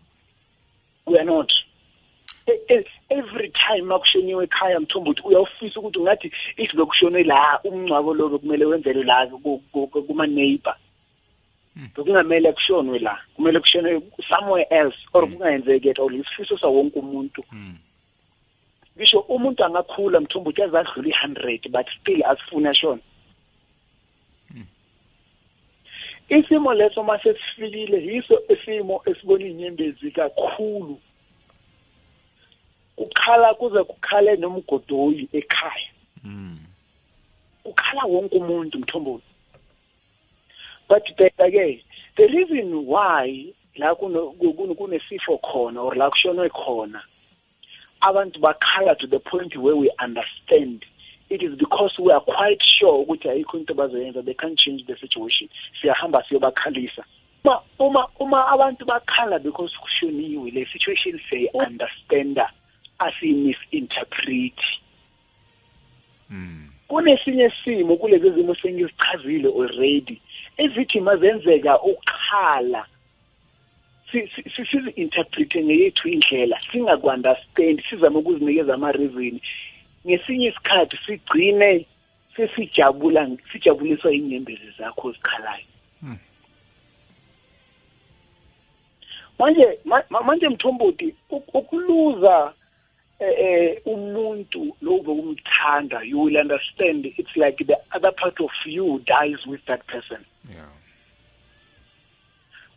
we 1.06 1.18
are 1.20 1.26
not. 1.26 1.52
E- 2.48 2.74
e- 2.74 2.86
every 3.10 3.50
time 3.52 3.82
makushoniwe 3.86 4.44
ekhaya 4.44 4.80
mthombothi 4.80 5.22
uyawufisa 5.26 5.80
ukuthi 5.80 6.00
ungathi 6.00 6.32
if 6.58 6.74
bekushone 6.76 7.24
la 7.24 7.60
umngcwabo 7.64 8.14
lo 8.14 8.30
bekumele 8.30 8.66
wenzelwe 8.66 9.04
la 9.04 9.28
ku- 9.28 9.62
ku- 9.72 9.88
ku- 9.88 10.04
kuma-neighbor. 10.04 10.76
Bekungamele 11.76 12.54
kushonwe 12.54 13.00
la. 13.00 13.20
Kumele 13.36 13.60
kushone 13.60 14.02
somewhere 14.30 14.68
else 14.70 14.98
or 15.14 15.28
kungayenzeki 15.28 15.90
at 15.90 16.00
all. 16.00 16.14
Isifiso 16.14 16.58
sawonke 16.58 17.00
umuntu. 17.00 17.44
Mm. 17.52 17.78
ngisho 18.98 19.20
umuntu 19.20 19.64
angakhula 19.64 20.20
mthombothi 20.20 20.62
aze 20.64 20.78
adlule 20.78 21.10
i-hundred 21.10 21.72
but 21.72 21.88
still 22.02 22.24
asifune 22.26 22.70
ashone. 22.70 23.02
Isimo 26.30 26.74
leso 26.74 27.04
mase 27.04 27.34
sifikile 27.34 27.98
yiso 28.04 28.42
isimo 28.50 29.02
esibona 29.06 29.46
inyembezi 29.46 30.12
kakhulu. 30.12 31.00
Kukhala 32.96 33.54
kuze 33.54 33.84
kukhale 33.84 34.36
nomgodoyi 34.36 35.30
ekhaya. 35.34 35.92
Mm. 36.24 36.60
ukhala 37.66 38.04
wonke 38.06 38.38
umuntu 38.38 38.80
mthombothi 38.80 39.31
but 40.92 41.06
bheka-ke 41.18 41.80
the 42.18 42.28
reason 42.28 42.86
why 42.86 43.54
la 43.78 43.96
kuno- 43.96 44.34
kuno- 44.40 44.76
kunesifo 44.76 45.38
khona 45.40 45.80
or 45.82 45.96
la 45.96 46.10
kushonwe 46.10 46.50
khona 46.50 47.02
abantu 48.02 48.40
bakhala 48.42 48.96
to 49.00 49.08
the 49.08 49.20
point 49.20 49.56
where 49.56 49.76
we 49.76 49.90
understand 50.04 50.84
it 51.30 51.42
is 51.42 51.56
because 51.58 51.94
we 52.00 52.12
are 52.12 52.20
quite 52.20 52.62
sure 52.78 53.06
ukuthi 53.06 53.30
ayikho 53.30 53.58
into 53.60 53.74
bazoyenza 53.74 54.22
they 54.26 54.34
can't 54.34 54.58
change 54.60 54.84
the 54.86 54.96
situation. 54.98 55.48
Siyahamba 55.82 56.24
siyobakhalisa. 56.28 57.06
Uma 57.46 57.62
uma 57.80 58.08
uma 58.20 58.48
abantu 58.52 58.86
bakhala 58.86 59.40
because 59.42 59.72
kushoniwe 59.82 60.52
le 60.52 60.66
situation 60.66 61.20
siyayi-understanda 61.30 62.50
asiyi-misinterpret 63.00 64.60
Mm. 66.30 66.68
kunesinye 66.88 67.52
simo 67.64 67.96
kulezi 67.98 68.32
zimo 68.32 68.56
sengizichazile 68.56 69.48
already. 69.50 70.22
Ezithi 70.64 71.00
mazenzeka 71.02 71.82
ukhala 71.82 72.86
si- 74.12 74.28
si- 74.36 74.50
si- 74.56 74.66
sizi-interprete 74.72 75.64
ngeyethu 75.64 76.08
indlela 76.10 76.58
singaku-understand 76.72 77.78
sizame 77.90 78.18
ukuzinikeza 78.18 78.74
ama-reason 78.74 79.40
ngesinye 80.08 80.48
isikhathi 80.48 80.98
sigcine 81.06 81.86
sesijabula 82.36 83.30
sijabuliswa 83.52 84.12
inyembezi 84.14 84.70
zakho 84.78 85.08
ozikhalayo 85.08 85.66
Hmm. 86.02 86.18
manje 89.40 89.66
ma- 89.86 90.04
ma- 90.10 90.22
manje 90.24 90.50
mthombothi 90.50 91.16
uk- 91.30 91.52
ukuluza 91.60 92.54
eh, 93.22 93.34
eh 93.40 93.82
umuntu 93.86 94.76
lo 94.82 94.98
bokumthanda 95.06 96.02
you 96.04 96.20
will 96.24 96.38
understand 96.38 97.06
it's 97.06 97.36
like 97.36 97.64
the 97.66 97.78
other 97.96 98.12
part 98.16 98.40
of 98.42 98.52
you 98.66 99.00
dies 99.06 99.46
with 99.46 99.64
that 99.66 99.86
person. 99.88 100.26
Yeah. 100.50 100.68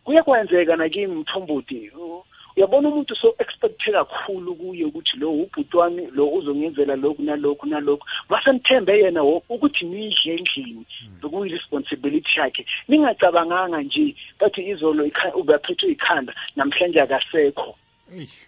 kuyakwenzeka 0.03 0.75
nakimi 0.75 1.15
mthombothi. 1.15 1.89
U- 1.97 2.23
uyabona 2.57 2.89
umuntu 2.89 3.15
so 3.15 3.35
expecte 3.39 3.91
kakhulu 3.91 4.55
kuye 4.55 4.85
ukuthi 4.85 5.17
lo 5.17 5.31
ubhuti 5.31 5.77
wami 5.77 6.07
lo 6.13 6.27
uzongenzela 6.29 6.95
lokhu 6.95 7.21
nalokhu 7.23 7.65
nalokhu. 7.67 8.05
Masenithembe 8.29 8.99
yena 8.99 9.23
wo- 9.23 9.43
ukuthi 9.49 9.85
nidle 9.85 10.35
endlini 10.35 10.85
bekuyi-responsibility 11.21 12.39
yakhe. 12.39 12.65
Ningacabanganga 12.87 13.81
nje 13.81 14.15
bathi 14.39 14.61
izolo 14.69 15.05
ikha- 15.05 15.35
ubaphethwe 15.35 15.91
ikhanda 15.91 16.33
namhlanje 16.55 17.01
akasekho. 17.01 17.75
Eish. 18.13 18.47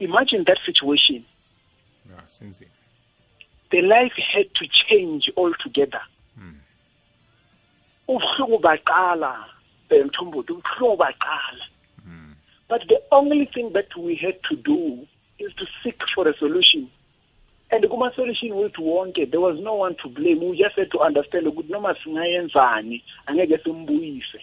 Imagine 0.00 0.44
that 0.46 0.58
situation. 0.66 1.24
Yeah, 2.08 2.50
the 3.70 3.82
life 3.82 4.12
had 4.16 4.54
to 4.54 4.66
change 4.88 5.30
altogether. 5.36 6.00
Mm. 6.38 6.56
ubuhlungu 8.08 8.58
baqala 8.58 9.44
eh, 9.90 10.06
ubuhlungu 10.20 10.96
baqala. 10.96 11.64
Mm. 12.06 12.34
but 12.68 12.82
the 12.88 13.00
only 13.10 13.46
thing 13.46 13.72
that 13.72 13.96
we 13.96 14.14
had 14.14 14.38
to 14.48 14.56
do 14.56 15.06
is 15.38 15.52
to 15.54 15.66
seek 15.82 16.00
for 16.14 16.28
a 16.28 16.36
solution. 16.36 16.90
And 17.70 17.82
the 17.82 17.88
kuma-solution 17.88 18.50
wethu 18.50 18.78
wonke 18.78 19.30
there 19.30 19.40
was 19.40 19.58
no 19.58 19.74
one 19.74 19.96
to 20.02 20.08
blame. 20.08 20.48
We 20.48 20.58
just 20.58 20.76
had 20.76 20.90
to 20.92 21.00
understand 21.00 21.46
ukuthi 21.46 21.70
noma 21.70 21.96
singayenzani 22.04 23.02
angeke 23.26 23.58
simbuyise 23.64 24.40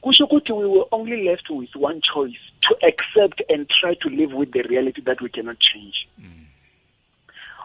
kusho 0.00 0.24
ukuthi 0.24 0.52
we 0.52 0.66
were 0.66 0.86
only 0.90 1.24
left 1.24 1.50
with 1.50 1.76
one 1.76 2.00
choice 2.00 2.38
to 2.60 2.76
accept 2.86 3.42
and 3.50 3.68
try 3.68 3.94
to 3.94 4.08
live 4.08 4.32
with 4.34 4.52
the 4.52 4.62
reality 4.62 5.00
that 5.02 5.20
we 5.20 5.28
cannot 5.28 5.58
change 5.58 6.08
mm. 6.20 6.46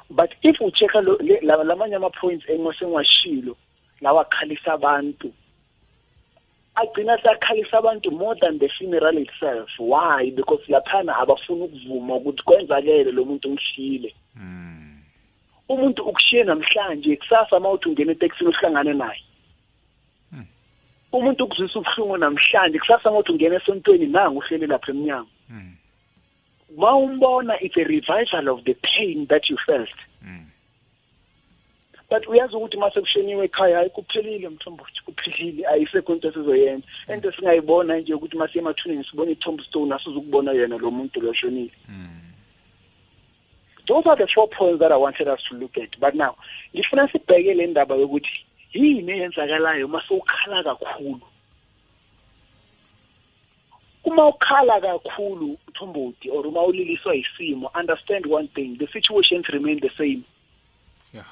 but 0.09 0.31
if 0.41 0.59
ucheck 0.61 0.93
lamanye 1.41 1.95
ama-points 1.95 2.49
engosengiwashilo 2.49 3.55
lawa 4.01 4.25
khalisa 4.25 4.73
abantu 4.73 5.33
agcina 6.75 7.17
sakhalisa 7.23 7.77
abantu 7.77 8.11
more 8.11 8.35
than 8.41 8.59
the 8.59 8.69
funeral 8.77 9.17
itself 9.17 9.69
why 9.79 10.31
because 10.31 10.63
laphana 10.67 11.17
abafuna 11.17 11.65
ukuvuma 11.65 12.15
ukuthi 12.15 12.43
kwenzakele 12.43 13.11
lo 13.11 13.25
muntu 13.25 13.49
ngishile 13.49 14.15
mm. 14.35 14.73
umuntu 15.69 16.03
ukushiye 16.03 16.43
namhlanje 16.43 17.15
kusasa 17.15 17.59
mawuthi 17.59 17.89
ungena 17.89 18.11
etekisini 18.11 18.49
uhlangane 18.49 18.93
naye. 18.93 19.21
Umuntu 21.13 21.43
ukuzwisa 21.43 21.79
ubuhlungu 21.79 22.17
namhlanje 22.17 22.79
kusasa 22.79 23.11
mawuthi 23.11 23.31
ungena 23.31 23.55
esontweni 23.55 24.07
nangu 24.07 24.37
uhleli 24.39 24.67
lapha 24.67 24.91
emnyango. 24.91 25.29
Mm. 25.49 25.75
mawumbona 26.77 27.53
it's 27.61 27.77
a 27.77 27.83
revival 27.83 28.49
of 28.49 28.63
the 28.63 28.73
pain 28.73 29.27
that 29.27 29.49
you 29.49 29.57
felt. 29.65 29.99
Mm. 30.25 30.45
but 32.09 32.27
uyazi 32.27 32.55
ukuthi 32.55 32.77
mase 32.77 33.01
kushoniwe 33.01 33.45
ekhaya 33.45 33.77
hayi 33.77 33.89
kuphelile 33.89 34.49
mthombothi 34.49 35.01
kuphelile 35.05 35.67
ayisekho 35.67 36.13
into 36.13 36.27
esizoyenza. 36.27 36.87
Into 37.13 37.31
singayibona 37.31 37.97
nje 37.97 38.13
ukuthi 38.13 38.37
mase 38.37 38.59
emathuneni 38.59 39.03
sibone 39.03 39.31
i-tombstone 39.31 39.95
asizukubona 39.95 40.51
yena 40.51 40.77
lo 40.77 40.91
muntu 40.91 41.21
lo 41.21 41.33
shonile 41.33 41.71
those 43.85 44.05
are 44.05 44.15
the 44.15 44.27
four 44.33 44.47
points 44.47 44.79
that 44.79 44.91
i 44.91 44.97
wanted 44.97 45.27
us 45.27 45.39
to 45.49 45.55
look 45.57 45.77
at. 45.77 45.99
But 45.99 46.15
now 46.15 46.35
ngifuna 46.75 47.11
sibheke 47.11 47.53
le 47.53 47.67
ndaba 47.67 47.95
yokuthi 47.95 48.45
yini 48.73 49.11
eyenzakalayo? 49.11 49.87
Mase 49.87 50.13
ukhala 50.13 50.63
kakhulu. 50.63 51.21
Uma 54.03 54.27
ukhala 54.27 54.81
kakhulu 54.81 55.57
mthombothi 55.67 56.29
or 56.31 56.47
uma 56.47 56.61
uliliswa 56.61 57.15
isimo 57.15 57.71
understand 57.75 58.25
one 58.25 58.47
thing 58.47 58.77
the 58.77 58.87
situations 58.87 59.47
remain 59.49 59.79
the 59.79 59.91
same. 59.97 60.23
Yeah. 61.13 61.25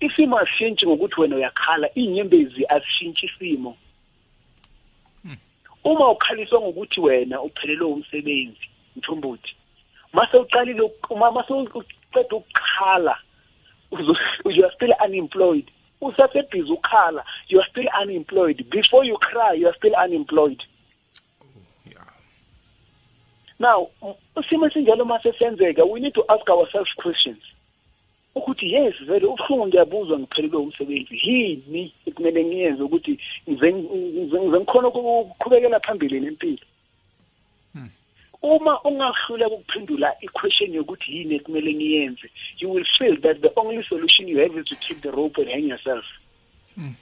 Isimo 0.00 0.38
asishintshi 0.38 0.86
ngokuthi 0.86 1.20
wena 1.20 1.36
uyakhala 1.36 1.94
inyembezi 1.94 2.66
asishintshi 2.66 3.26
isimo. 3.26 3.76
Uma 5.84 6.10
ukhaliswa 6.10 6.60
ngokuthi 6.60 7.00
wena 7.00 7.42
uphelelwe 7.42 7.86
umsebenzi 7.86 8.68
mthombothi 8.96 9.54
mase 10.12 10.36
uqalile 10.36 10.90
uma 11.10 11.30
mase 11.30 11.52
uqeda 11.52 12.36
ukukhala 12.36 13.18
you 13.90 14.64
are 14.64 14.72
still 14.74 14.92
unemployed. 15.04 15.70
Usasebhizi 16.00 16.72
ukhala 16.72 17.24
you 17.48 17.60
are 17.60 17.70
still 17.70 17.88
unemployed. 18.02 18.70
Before 18.70 19.04
you 19.04 19.18
cry 19.18 19.52
you 19.54 19.68
are 19.68 19.76
still 19.76 19.94
unemployed. 19.94 20.62
Now 23.58 23.90
isimo 24.36 24.66
esinjalo 24.66 25.04
mase 25.04 25.32
senzeka 25.38 25.84
we 25.84 26.00
need 26.00 26.14
to 26.14 26.24
ask 26.28 26.48
ourselves 26.50 26.94
questions. 26.96 27.42
Ukuthi 28.34 28.72
yes 28.72 28.94
vele 29.06 29.26
ubuhlungu 29.26 29.66
ngiyabuzwa 29.66 30.18
ngiphelelwe 30.18 30.58
umsebenzi. 30.60 31.20
Yini 31.24 31.92
ekumele 32.06 32.44
ngiyenze 32.44 32.82
ukuthi 32.82 33.18
ngize 33.50 33.72
ngikhona 34.40 34.88
ukuqhubekela 34.88 35.80
phambili 35.80 36.20
nempilo? 36.20 36.58
hmm. 36.58 36.77
Uma 38.42 38.80
ungahluleka 38.82 39.54
ukuphendula 39.54 40.16
iquestion 40.20 40.74
yokuthi 40.74 41.16
yini 41.16 41.34
ekumele 41.34 41.74
ngiyenze 41.74 42.30
you 42.58 42.72
will 42.72 42.86
feel 42.98 43.20
that 43.20 43.40
the 43.40 43.50
only 43.56 43.82
solution 43.82 44.28
you 44.28 44.38
have 44.38 44.60
is 44.60 44.66
to 44.66 44.74
take 44.74 45.00
the 45.00 45.10
rope 45.10 45.38
and 45.38 45.50
hang 45.50 45.68
yourself 45.68 46.04
hmm. 46.74 46.94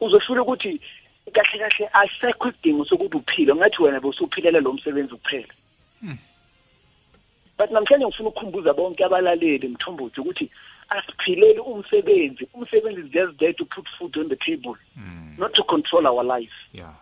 uzofuna 0.00 0.42
ukuthi 0.42 0.80
kahle 1.32 1.58
kahle 1.58 1.88
asekho 1.92 2.48
isidingo 2.48 2.84
sokuthi 2.84 3.16
uphile 3.16 3.54
ngathi 3.54 3.82
wena 3.82 4.00
bosuphilela 4.00 4.60
lo 4.60 4.72
msebenzi 4.72 5.14
kuphela 5.14 5.54
hmm. 6.00 6.18
but 7.58 7.70
namhlanje 7.70 8.06
ngifuna 8.06 8.28
ukukhumbuza 8.28 8.72
bonke 8.72 9.04
abalaleli 9.04 9.68
mthombothi 9.68 10.20
ukuthi 10.20 10.50
asiphileli 10.88 11.58
umsebenzi 11.58 12.48
umsebenzi 12.54 13.00
is 13.00 13.10
just 13.10 13.38
there 13.38 13.52
to 13.52 13.64
put 13.64 13.88
food 13.98 14.18
on 14.18 14.28
the 14.28 14.36
table 14.36 14.76
mm. 14.96 15.34
not 15.38 15.52
to 15.52 15.64
control 15.64 16.06
our 16.06 16.24
life 16.24 16.52
yeah 16.72 16.94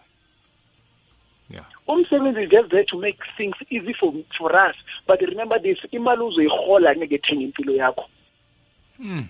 yeah 1.51 1.65
umsebenzi 1.87 2.43
is 2.43 2.51
just 2.51 2.71
there 2.71 2.85
to 2.85 2.99
make 2.99 3.19
things 3.37 3.57
easy 3.71 3.95
for 3.95 4.13
for 4.39 4.57
us 4.71 4.77
but 5.07 5.21
remember 5.21 5.63
this 5.63 5.79
imali 5.91 6.23
uzoyihola 6.23 6.97
ngeke 6.97 7.19
thenga 7.19 7.43
impilo 7.43 7.77
yakho 7.77 8.05
mm. 8.99 9.27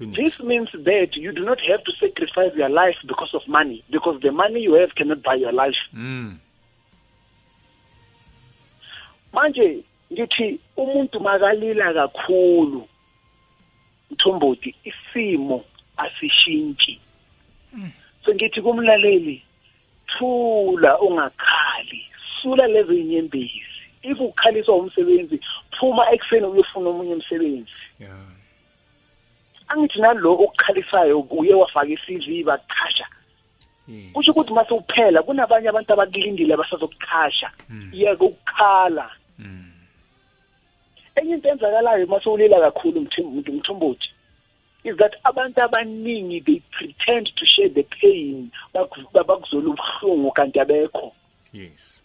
This 0.00 0.40
means 0.40 0.70
that 0.72 1.16
you 1.16 1.30
do 1.30 1.44
not 1.44 1.60
have 1.70 1.84
to 1.84 1.92
sacrifice 2.00 2.52
your 2.56 2.68
life 2.68 2.96
because 3.06 3.32
of 3.32 3.46
money, 3.46 3.84
because 3.92 4.20
the 4.22 4.32
money 4.32 4.60
you 4.62 4.72
have 4.72 4.92
cannot 4.96 5.22
buy 5.22 5.34
your 5.34 5.52
life. 5.52 5.78
Mm. 5.92 6.38
Manje 9.32 9.84
ngithi 10.12 10.60
umuntu 10.76 11.20
makalila 11.20 11.94
kakhulu 11.94 12.88
mthombothi 14.10 14.74
isimo 14.84 15.64
asishintshi 15.96 17.00
so 18.24 18.34
ngithi 18.34 18.62
kumlaleli 18.62 19.42
thula 20.06 21.00
ungakhali 21.00 22.00
sula 22.42 22.66
lezo 22.66 22.92
inyembezi 22.92 23.62
if 24.02 24.20
ukhaliswa 24.20 24.76
umsebenzi 24.76 25.40
phuma 25.78 26.12
ekuseni 26.12 26.46
uyofuna 26.46 26.88
omunye 26.88 27.14
umsebenzi. 27.14 27.72
Yeah 28.00 28.34
angithi 29.68 30.00
nalo 30.00 30.32
okukhalisayo 30.44 31.20
uye 31.20 31.54
wafaka 31.54 31.88
i-CV 31.88 32.44
bakuchasha 32.44 33.06
kusho 34.12 34.30
ukuthi 34.32 34.52
mase 34.52 34.74
uphela 34.74 35.22
kunabanye 35.22 35.68
abantu 35.68 35.92
abakulindile 35.92 36.54
abasazokuchasha 36.54 37.50
yeke 37.92 38.24
ukukhala 38.24 39.10
enye 41.16 41.34
into 41.34 41.48
enzakalayo 41.48 42.06
uma 42.06 42.20
sowulila 42.20 42.60
kakhulu 42.60 43.00
mthombothi 43.00 44.08
is 44.84 44.96
that 44.98 45.14
abantu 45.24 45.62
abaningi 45.62 46.40
they 46.44 46.62
pretend 46.70 47.26
to 47.36 47.46
share 47.46 47.68
the 47.68 47.82
pain 47.82 48.50
bakuzola 48.74 49.70
ubuhlungu 49.70 50.32
kanti 50.32 50.60
abekho. 50.60 51.12
Yes. 51.52 52.00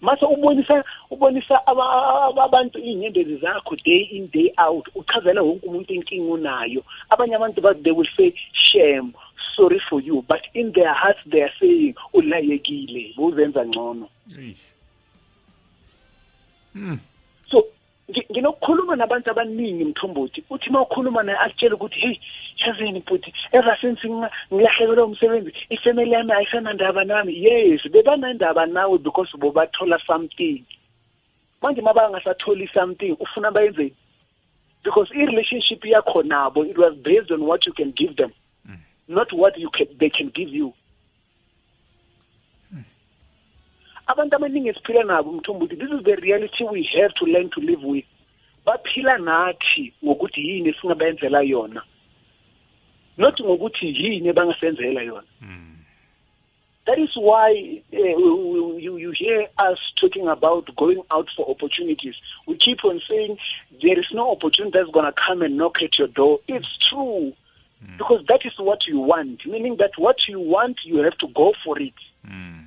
Mase 0.00 0.24
ubonisa 0.26 0.84
ubonisa 1.10 1.66
abantu 1.66 2.78
iy'nyembezi 2.78 3.36
zakho 3.36 3.76
day 3.84 4.02
in 4.12 4.28
day 4.30 4.52
out 4.58 4.88
uchazela 4.94 5.42
wonke 5.42 5.66
umuntu 5.66 5.94
inkinga 5.94 6.32
unayo 6.32 6.84
abanye 7.10 7.34
abantu 7.36 7.60
they 7.82 7.92
will 7.92 8.08
say 8.16 8.32
shame 8.52 9.12
sorry 9.56 9.80
for 9.88 10.00
you 10.00 10.22
but 10.28 10.42
in 10.54 10.72
their 10.72 10.94
hearts 10.94 11.20
they 11.26 11.42
are 11.42 11.52
saying 11.58 11.94
ulayekile 12.12 13.14
buzenza 13.16 13.66
ngcono. 13.66 14.08
Mm. 16.74 16.98
Nginokukhuluma 18.10 18.96
nabantu 18.96 19.30
abaningi 19.30 19.84
mthombothi. 19.84 20.44
Uthi 20.50 20.68
uma 20.70 20.82
ukhuluma 20.82 21.22
naye 21.22 21.38
akutshele 21.38 21.74
ukuthi 21.74 22.00
hey 22.00 22.20
yazini 22.56 23.00
bhuti 23.00 23.32
ever 23.52 23.76
since 23.80 24.00
ngilahlekelwe 24.52 25.02
umsebenzi 25.02 25.52
ifamily 25.70 26.12
yami 26.12 26.32
ayisanandaba 26.32 27.04
nami. 27.04 27.32
Yes 27.44 27.80
bebanendaba 27.88 28.66
nawe 28.66 28.98
because 28.98 29.30
bobathola 29.38 29.98
something. 30.06 30.64
Manje 31.62 31.80
uma 31.80 31.94
bangasatholi 31.94 32.68
something 32.74 33.16
ufuna 33.16 33.50
bayenzeni? 33.50 33.94
Because 34.84 35.10
i-relationship 35.14 35.82
yakho 35.84 36.22
nabo 36.22 36.68
it 36.68 36.76
was 36.76 36.94
based 36.96 37.30
on 37.30 37.44
what 37.46 37.64
you 37.64 37.72
can 37.72 37.90
give 37.92 38.16
them 38.16 38.32
mm. 38.68 38.78
not 39.08 39.32
what 39.32 39.56
you 39.56 39.70
can, 39.70 39.86
they 39.98 40.10
can 40.10 40.28
give 40.28 40.50
you. 40.50 40.74
Abantu 44.06 44.36
abaningi 44.36 44.68
esiphila 44.68 45.04
nabo 45.04 45.32
mthombothi 45.32 45.76
this 45.76 45.90
is 45.90 46.02
the 46.04 46.16
reality 46.16 46.64
we 46.64 46.82
have 47.00 47.14
to 47.14 47.26
learn 47.26 47.50
to 47.50 47.60
live 47.60 47.84
with 47.84 48.04
baphila 48.66 49.18
nathi 49.18 49.92
ngokuthi 50.04 50.48
yini 50.48 50.68
esingabenzela 50.68 51.42
yona 51.42 51.82
not 53.16 53.40
ngokuthi 53.40 53.86
yini 53.86 54.32
bangasenzela 54.32 55.02
yona 55.02 55.28
that 56.86 56.98
is 56.98 57.10
why 57.16 57.82
uh, 57.92 57.96
you, 57.96 58.96
you 58.98 59.10
hear 59.16 59.46
us 59.58 59.78
talking 59.98 60.28
about 60.28 60.68
going 60.76 61.02
out 61.10 61.28
for 61.34 61.48
opportunities. 61.48 62.14
We 62.46 62.56
keep 62.56 62.84
on 62.84 63.00
saying 63.08 63.38
there 63.80 63.98
is 63.98 64.06
no 64.12 64.32
opportunity 64.32 64.78
that's 64.78 64.90
going 64.90 65.06
to 65.06 65.14
come 65.26 65.40
and 65.40 65.56
knock 65.56 65.82
at 65.82 65.98
your 65.98 66.08
door. 66.08 66.40
It's 66.46 66.68
true. 66.90 67.32
Mm. 67.82 67.96
Because 67.96 68.24
that 68.28 68.40
is 68.44 68.52
what 68.58 68.86
you 68.86 69.00
want, 69.00 69.46
meaning 69.46 69.76
that 69.78 69.92
what 69.96 70.28
you 70.28 70.40
want, 70.40 70.80
you 70.84 70.98
have 70.98 71.16
to 71.18 71.28
go 71.28 71.54
for 71.64 71.80
it. 71.80 71.94
Mm. 72.28 72.66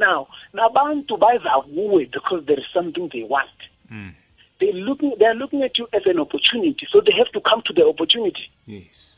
Now, 0.00 0.26
nabantu 0.52 1.16
baza 1.16 1.50
kuwe 1.62 2.06
because 2.10 2.44
there 2.46 2.60
is 2.60 2.66
something 2.72 3.08
they 3.08 3.22
want. 3.22 3.58
Mm. 3.90 4.14
They 4.58 4.72
looking 4.72 5.12
they 5.18 5.26
are 5.26 5.34
looking 5.34 5.62
at 5.62 5.78
you 5.78 5.86
as 5.92 6.06
an 6.06 6.18
opportunity, 6.18 6.86
so 6.90 7.00
they 7.00 7.12
have 7.12 7.30
to 7.32 7.40
come 7.40 7.62
to 7.62 7.72
the 7.72 7.84
opportunity. 7.86 8.50
Yes. 8.66 9.16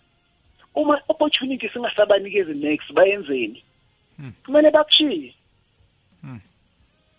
Uma 0.75 1.01
opportunity 1.09 1.69
singasabanikezi 1.69 2.55
next 2.55 2.93
bayenzeni? 2.95 3.63
kumele 4.45 4.71
bakushiye 4.71 5.35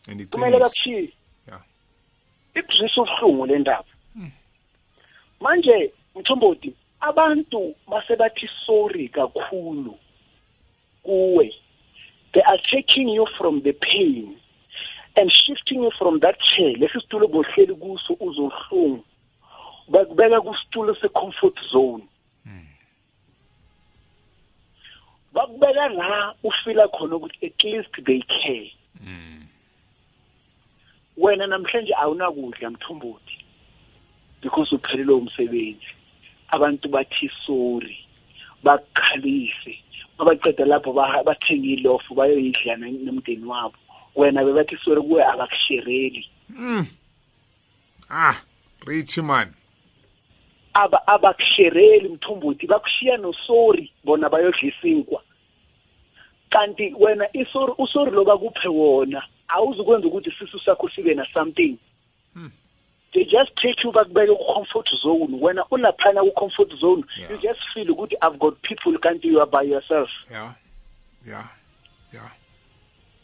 and 0.08 0.30
kumele 0.30 0.58
iqiniso 0.58 0.60
bakushiye 0.60 1.10
Yeah. 1.48 1.62
ikuzwisa 2.56 3.02
ubuhlungu 3.02 3.46
le 3.46 3.60
ndaba 3.60 3.86
manje 5.40 5.92
mthomboti 6.16 6.74
abantu 7.00 7.76
basebathi 7.88 8.50
sorry 8.66 9.10
kakhulu 9.10 9.98
kuwe 11.04 11.56
they 12.34 12.42
are 12.42 12.60
taking 12.72 13.10
you 13.10 13.28
from 13.38 13.62
the 13.62 13.74
pain 13.74 14.36
and 15.16 15.32
shifting 15.32 15.84
you 15.84 15.92
from 15.98 16.20
that 16.20 16.38
chair. 16.40 16.74
Lesi 16.76 17.02
situlo 17.02 17.28
bohleli 17.28 17.76
kuso 17.76 18.14
uzohlungu. 18.20 19.04
Bakubeka 19.90 20.42
kusitulo 20.42 20.96
se-comfort 21.02 21.60
zone. 21.72 22.04
Bakubeka 25.34 25.90
la 25.90 26.34
ufila 26.44 26.88
khona 26.88 27.16
ukuthi 27.16 27.46
at 27.46 27.64
least 27.64 28.06
they 28.06 28.22
care. 28.22 28.72
Wena 31.18 31.48
namhlanje 31.48 31.94
awunakudla 31.94 32.70
mthombothi 32.70 33.38
because 34.42 34.76
uphelelwe 34.76 35.16
umsebenzi. 35.16 35.88
Abantu 36.50 36.90
bathi 36.90 37.30
sorry 37.46 37.98
bakukhalise. 38.64 39.83
Abaqeda 40.20 40.66
lapho 40.66 40.94
ba- 40.94 41.24
bathenga 41.24 41.68
ilofu 41.68 42.16
bayoyidla 42.16 42.76
ne- 42.78 42.92
nomndeni 42.92 43.46
wabo. 43.46 43.76
Wena 44.16 44.44
bebathi 44.46 44.78
sorry 44.84 45.02
kuwe 45.02 45.24
abakushereli 45.26 46.30
ah 48.10 48.36
rich 48.86 49.18
man. 49.18 49.54
Aba 50.74 51.08
abakushereli 51.08 52.10
mthombothi 52.10 52.68
bakushiya 52.68 53.18
nosori 53.18 53.92
bona 54.04 54.30
bayodla 54.30 54.70
isinkwa 54.70 55.22
kanti 56.50 56.94
wena 57.00 57.26
isori 57.34 57.74
usori 57.78 58.12
lo 58.12 58.26
bakuphe 58.26 58.68
wona 58.68 59.24
awuzukwenza 59.48 60.08
ukuthi 60.08 60.30
isisu 60.30 60.60
sakho 60.60 60.90
sibe 60.90 61.14
na 61.14 61.26
something 61.34 61.78
they 63.14 63.24
just 63.26 63.56
take 63.58 63.84
you 63.84 63.92
back 63.92 64.12
by 64.12 64.24
your 64.24 64.40
comfort 64.54 64.90
zone. 65.02 65.40
Wena 65.40 65.64
ulaphana 65.72 66.22
ku-comfort 66.24 66.72
zone 66.80 67.04
Yeah. 67.18 67.30
you 67.32 67.38
just 67.42 67.60
feel 67.74 67.94
good. 67.96 68.16
i've 68.22 68.40
got 68.40 68.62
people 68.62 68.94
kanti 68.98 69.26
you 69.26 69.40
are 69.40 69.46
by 69.46 69.62
yourself. 69.64 70.10
Yeah. 70.32 70.54
Yeah. 71.26 71.48
Yeah. 72.14 72.30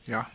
Yeah. 0.08 0.26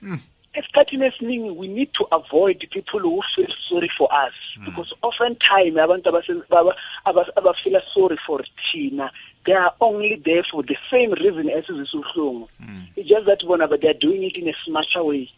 Hmm. 0.00 0.16
Esikhathini 0.54 1.06
esiningi 1.06 1.56
we 1.56 1.66
need 1.68 1.92
to 1.94 2.04
avoid 2.12 2.58
people 2.70 3.00
who 3.00 3.20
feel 3.34 3.48
sorry 3.68 3.90
for 3.98 4.08
us. 4.12 4.32
Hmm. 4.56 4.64
Because 4.66 4.92
often 5.02 5.36
time 5.36 5.74
abantu 5.76 6.06
abase- 6.10 6.44
aba- 6.50 6.76
aba- 7.06 7.32
abafila 7.36 7.80
sorry 7.94 8.18
for 8.26 8.40
thina 8.72 9.10
they 9.46 9.52
are 9.52 9.74
only 9.80 10.16
there 10.24 10.42
for 10.50 10.62
the 10.62 10.76
same 10.90 11.12
reason 11.12 11.50
as 11.50 11.64
esizisa 11.64 11.98
uhlungu 11.98 12.48
hmm. 12.58 12.82
it's 12.96 13.08
just 13.08 13.26
that 13.26 13.44
bona 13.46 13.66
but 13.68 13.80
they 13.80 13.88
are 13.90 13.98
doing 13.98 14.22
it 14.24 14.36
in 14.36 14.48
a 14.48 14.54
smarter 14.64 15.02
way 15.02 15.28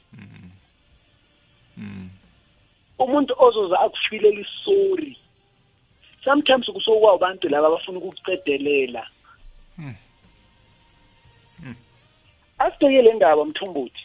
umuntu 2.98 3.34
ozoza 3.38 3.80
akufilela 3.80 4.40
isori 4.40 5.18
sometimes 6.24 6.66
kusokuwa 6.66 7.14
abantu 7.14 7.48
laba 7.48 7.66
abafuna 7.66 7.98
ukukucedelela 7.98 9.06
asibheke 12.58 13.02
le 13.02 13.12
ndaba 13.12 13.44
mthombothi 13.44 14.04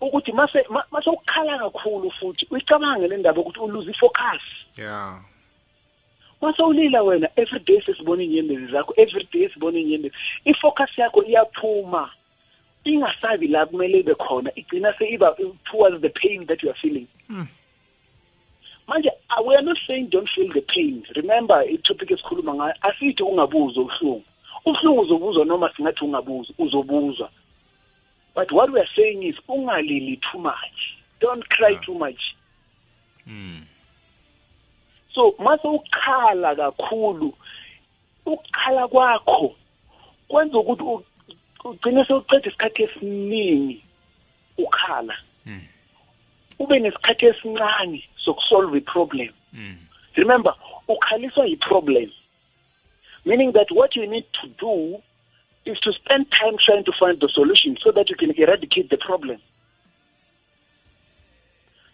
ukuthi 0.00 0.32
mase 0.32 0.64
ma- 0.70 0.86
mase 0.90 1.10
ukukhala 1.10 1.58
kakhulu 1.58 2.10
futhi 2.10 2.46
uyicabange 2.50 3.08
le 3.08 3.16
ndaba 3.16 3.40
ukuthi 3.40 3.60
uluze 3.60 3.90
ifocus. 3.90 4.42
Yeah 4.78 5.20
mase 6.40 6.62
ulila 6.62 7.02
wena 7.02 7.28
every 7.36 7.58
day 7.60 7.80
sesibona 7.82 8.22
inyembezi 8.22 8.66
zakho 8.66 8.94
every 8.96 9.28
day 9.32 9.48
sibona 9.48 9.78
inyembezi 9.78 10.14
ifocus 10.44 10.98
yakho 10.98 11.24
iyaphuma. 11.24 12.10
Ingasabi 12.84 13.48
la 13.48 13.66
kumele 13.66 13.98
ibe 14.00 14.14
khona 14.14 14.50
igcina 14.54 14.92
seiba 14.98 15.36
towards 15.70 16.00
the 16.00 16.08
pain 16.10 16.46
that 16.46 16.62
you 16.62 16.70
are 16.70 16.78
feeling. 16.82 17.06
Manje 18.88 19.08
uh, 19.30 19.42
we 19.46 19.54
are 19.54 19.62
not 19.62 19.76
saying 19.86 20.06
don't 20.08 20.28
feel 20.34 20.52
the 20.52 20.60
pain. 20.62 21.04
Remember 21.16 21.62
itopic 21.68 22.10
esikhuluma 22.10 22.54
ngayo 22.54 22.74
asithi 22.82 23.22
ungabuzwa 23.22 23.82
ubuhlungu. 23.84 24.24
Ubuhlungu 24.64 25.00
uzobuzwa 25.00 25.44
noma 25.44 25.70
singathi 25.76 26.04
ungabuzwa 26.04 26.54
uzobuzwa. 26.58 27.30
But 28.34 28.52
what 28.52 28.70
we 28.72 28.80
are 28.80 28.88
saying 28.96 29.22
is 29.22 29.34
ungalili 29.48 30.16
too 30.32 30.38
much. 30.38 30.96
Don't 31.20 31.44
cry 31.48 31.74
too 31.84 31.94
much. 31.94 32.20
So 35.14 35.34
mase 35.38 35.68
ukhala 35.68 36.56
kakhulu 36.56 37.34
ukukhala 38.26 38.88
kwakho 38.88 39.54
kwenza 40.28 40.58
ukuthi 40.58 40.82
u- 40.82 41.04
ugcine 41.64 42.04
sewuqeda 42.04 42.48
isikhathi 42.48 42.82
esiningi 42.82 43.82
ukhala. 44.58 45.16
Ube 46.58 46.78
nesikhathi 46.78 47.26
esincane 47.26 48.04
sokusolve 48.24 48.78
i-problem. 48.78 49.32
Remember 50.16 50.54
ukhaliswa 50.88 51.46
yi-problem 51.46 52.10
meaning 53.28 53.52
that 53.52 53.66
what 53.70 53.94
you 53.94 54.06
need 54.06 54.24
to 54.32 54.48
do 54.58 54.98
is 55.66 55.78
to 55.80 55.92
spend 55.92 56.26
time 56.30 56.56
trying 56.64 56.84
to 56.84 56.92
find 56.98 57.20
the 57.20 57.28
solution 57.28 57.76
so 57.84 57.92
that 57.92 58.08
you 58.08 58.16
can 58.16 58.30
eradicate 58.36 58.88
the 58.88 58.96
problem. 58.96 59.38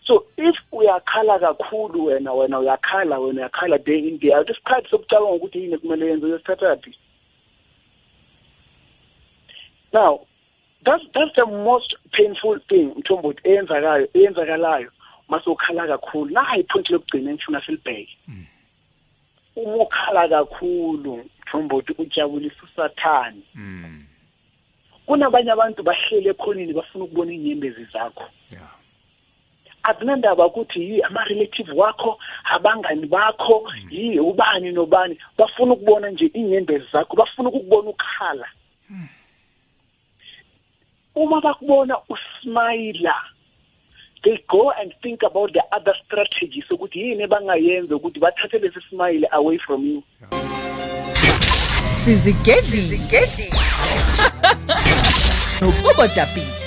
So 0.07 0.27
if 0.37 0.55
uyakhala 0.72 1.40
kakhulu 1.40 2.05
wena 2.05 2.33
wena 2.33 2.59
uyakhala 2.59 3.18
wena 3.18 3.48
uyakhala 3.48 3.85
day 3.85 3.98
in 3.98 4.18
day 4.18 4.33
out 4.33 4.48
isikhathi 4.48 4.88
sokucabanga 4.90 5.33
ukuthi 5.33 5.59
yini 5.59 5.79
kumele 5.79 6.07
yenze 6.07 6.27
uyosithathaphi 6.27 6.94
now 9.94 10.20
that's 10.85 11.04
that's 11.14 11.35
the 11.37 11.46
most 11.46 11.96
painful 12.12 12.59
thing 12.68 12.92
mthombothi 12.96 13.40
eyenzakayo 13.48 14.09
eyenzakalayo 14.14 14.90
mase 15.28 15.50
ukhala 15.50 15.87
kakhulu 15.87 16.30
nayi 16.30 16.61
ipoint 16.61 16.90
lokugcina 16.90 17.30
engifuna 17.30 17.61
silibheke. 17.66 18.18
Uma 19.57 19.76
ukhala 19.76 20.28
kakhulu 20.28 21.24
mthombothi 21.42 21.92
ujabulisa 21.98 22.62
usathane. 22.62 23.42
Kunabanye 25.07 25.50
abantu 25.52 25.83
bahlele 25.83 26.30
ekhoneni 26.30 26.72
bafuna 26.72 27.04
ukubona 27.04 27.33
inyembezi 27.33 27.85
zakho. 27.92 28.24
Yeah. 28.52 28.70
Akunandaba 29.83 30.46
ukuthi 30.46 30.80
yi 30.80 31.02
ama-relative 31.02 31.72
wakho 31.72 32.18
abangani 32.44 33.07
bakho 33.07 33.72
yi 33.90 34.18
ubani 34.20 34.72
nobani 34.72 35.18
bafuna 35.38 35.72
ukubona 35.72 36.11
nje 36.11 36.26
inyembezi 36.26 36.85
zakho 36.92 37.16
bafuna 37.16 37.48
ukukubona 37.48 37.88
ukhala. 37.90 38.48
Uma 41.14 41.40
bakubona 41.40 41.96
usmayila 42.09 43.14
they 44.24 44.42
go 44.48 44.72
and 44.81 44.92
think 45.03 45.22
about 45.22 45.53
the 45.53 45.62
other 45.72 45.94
strategies 46.05 46.70
ukuthi 46.70 47.00
yini 47.00 47.22
abangayenza 47.22 47.96
ukuthi 47.96 48.20
bathathe 48.20 48.59
lesi 48.59 48.81
smile 48.90 49.29
away 49.33 49.59
from 49.59 49.87
you. 49.87 50.03
Sizigedlile. 52.05 52.98
Nobobodapiti 55.61 56.64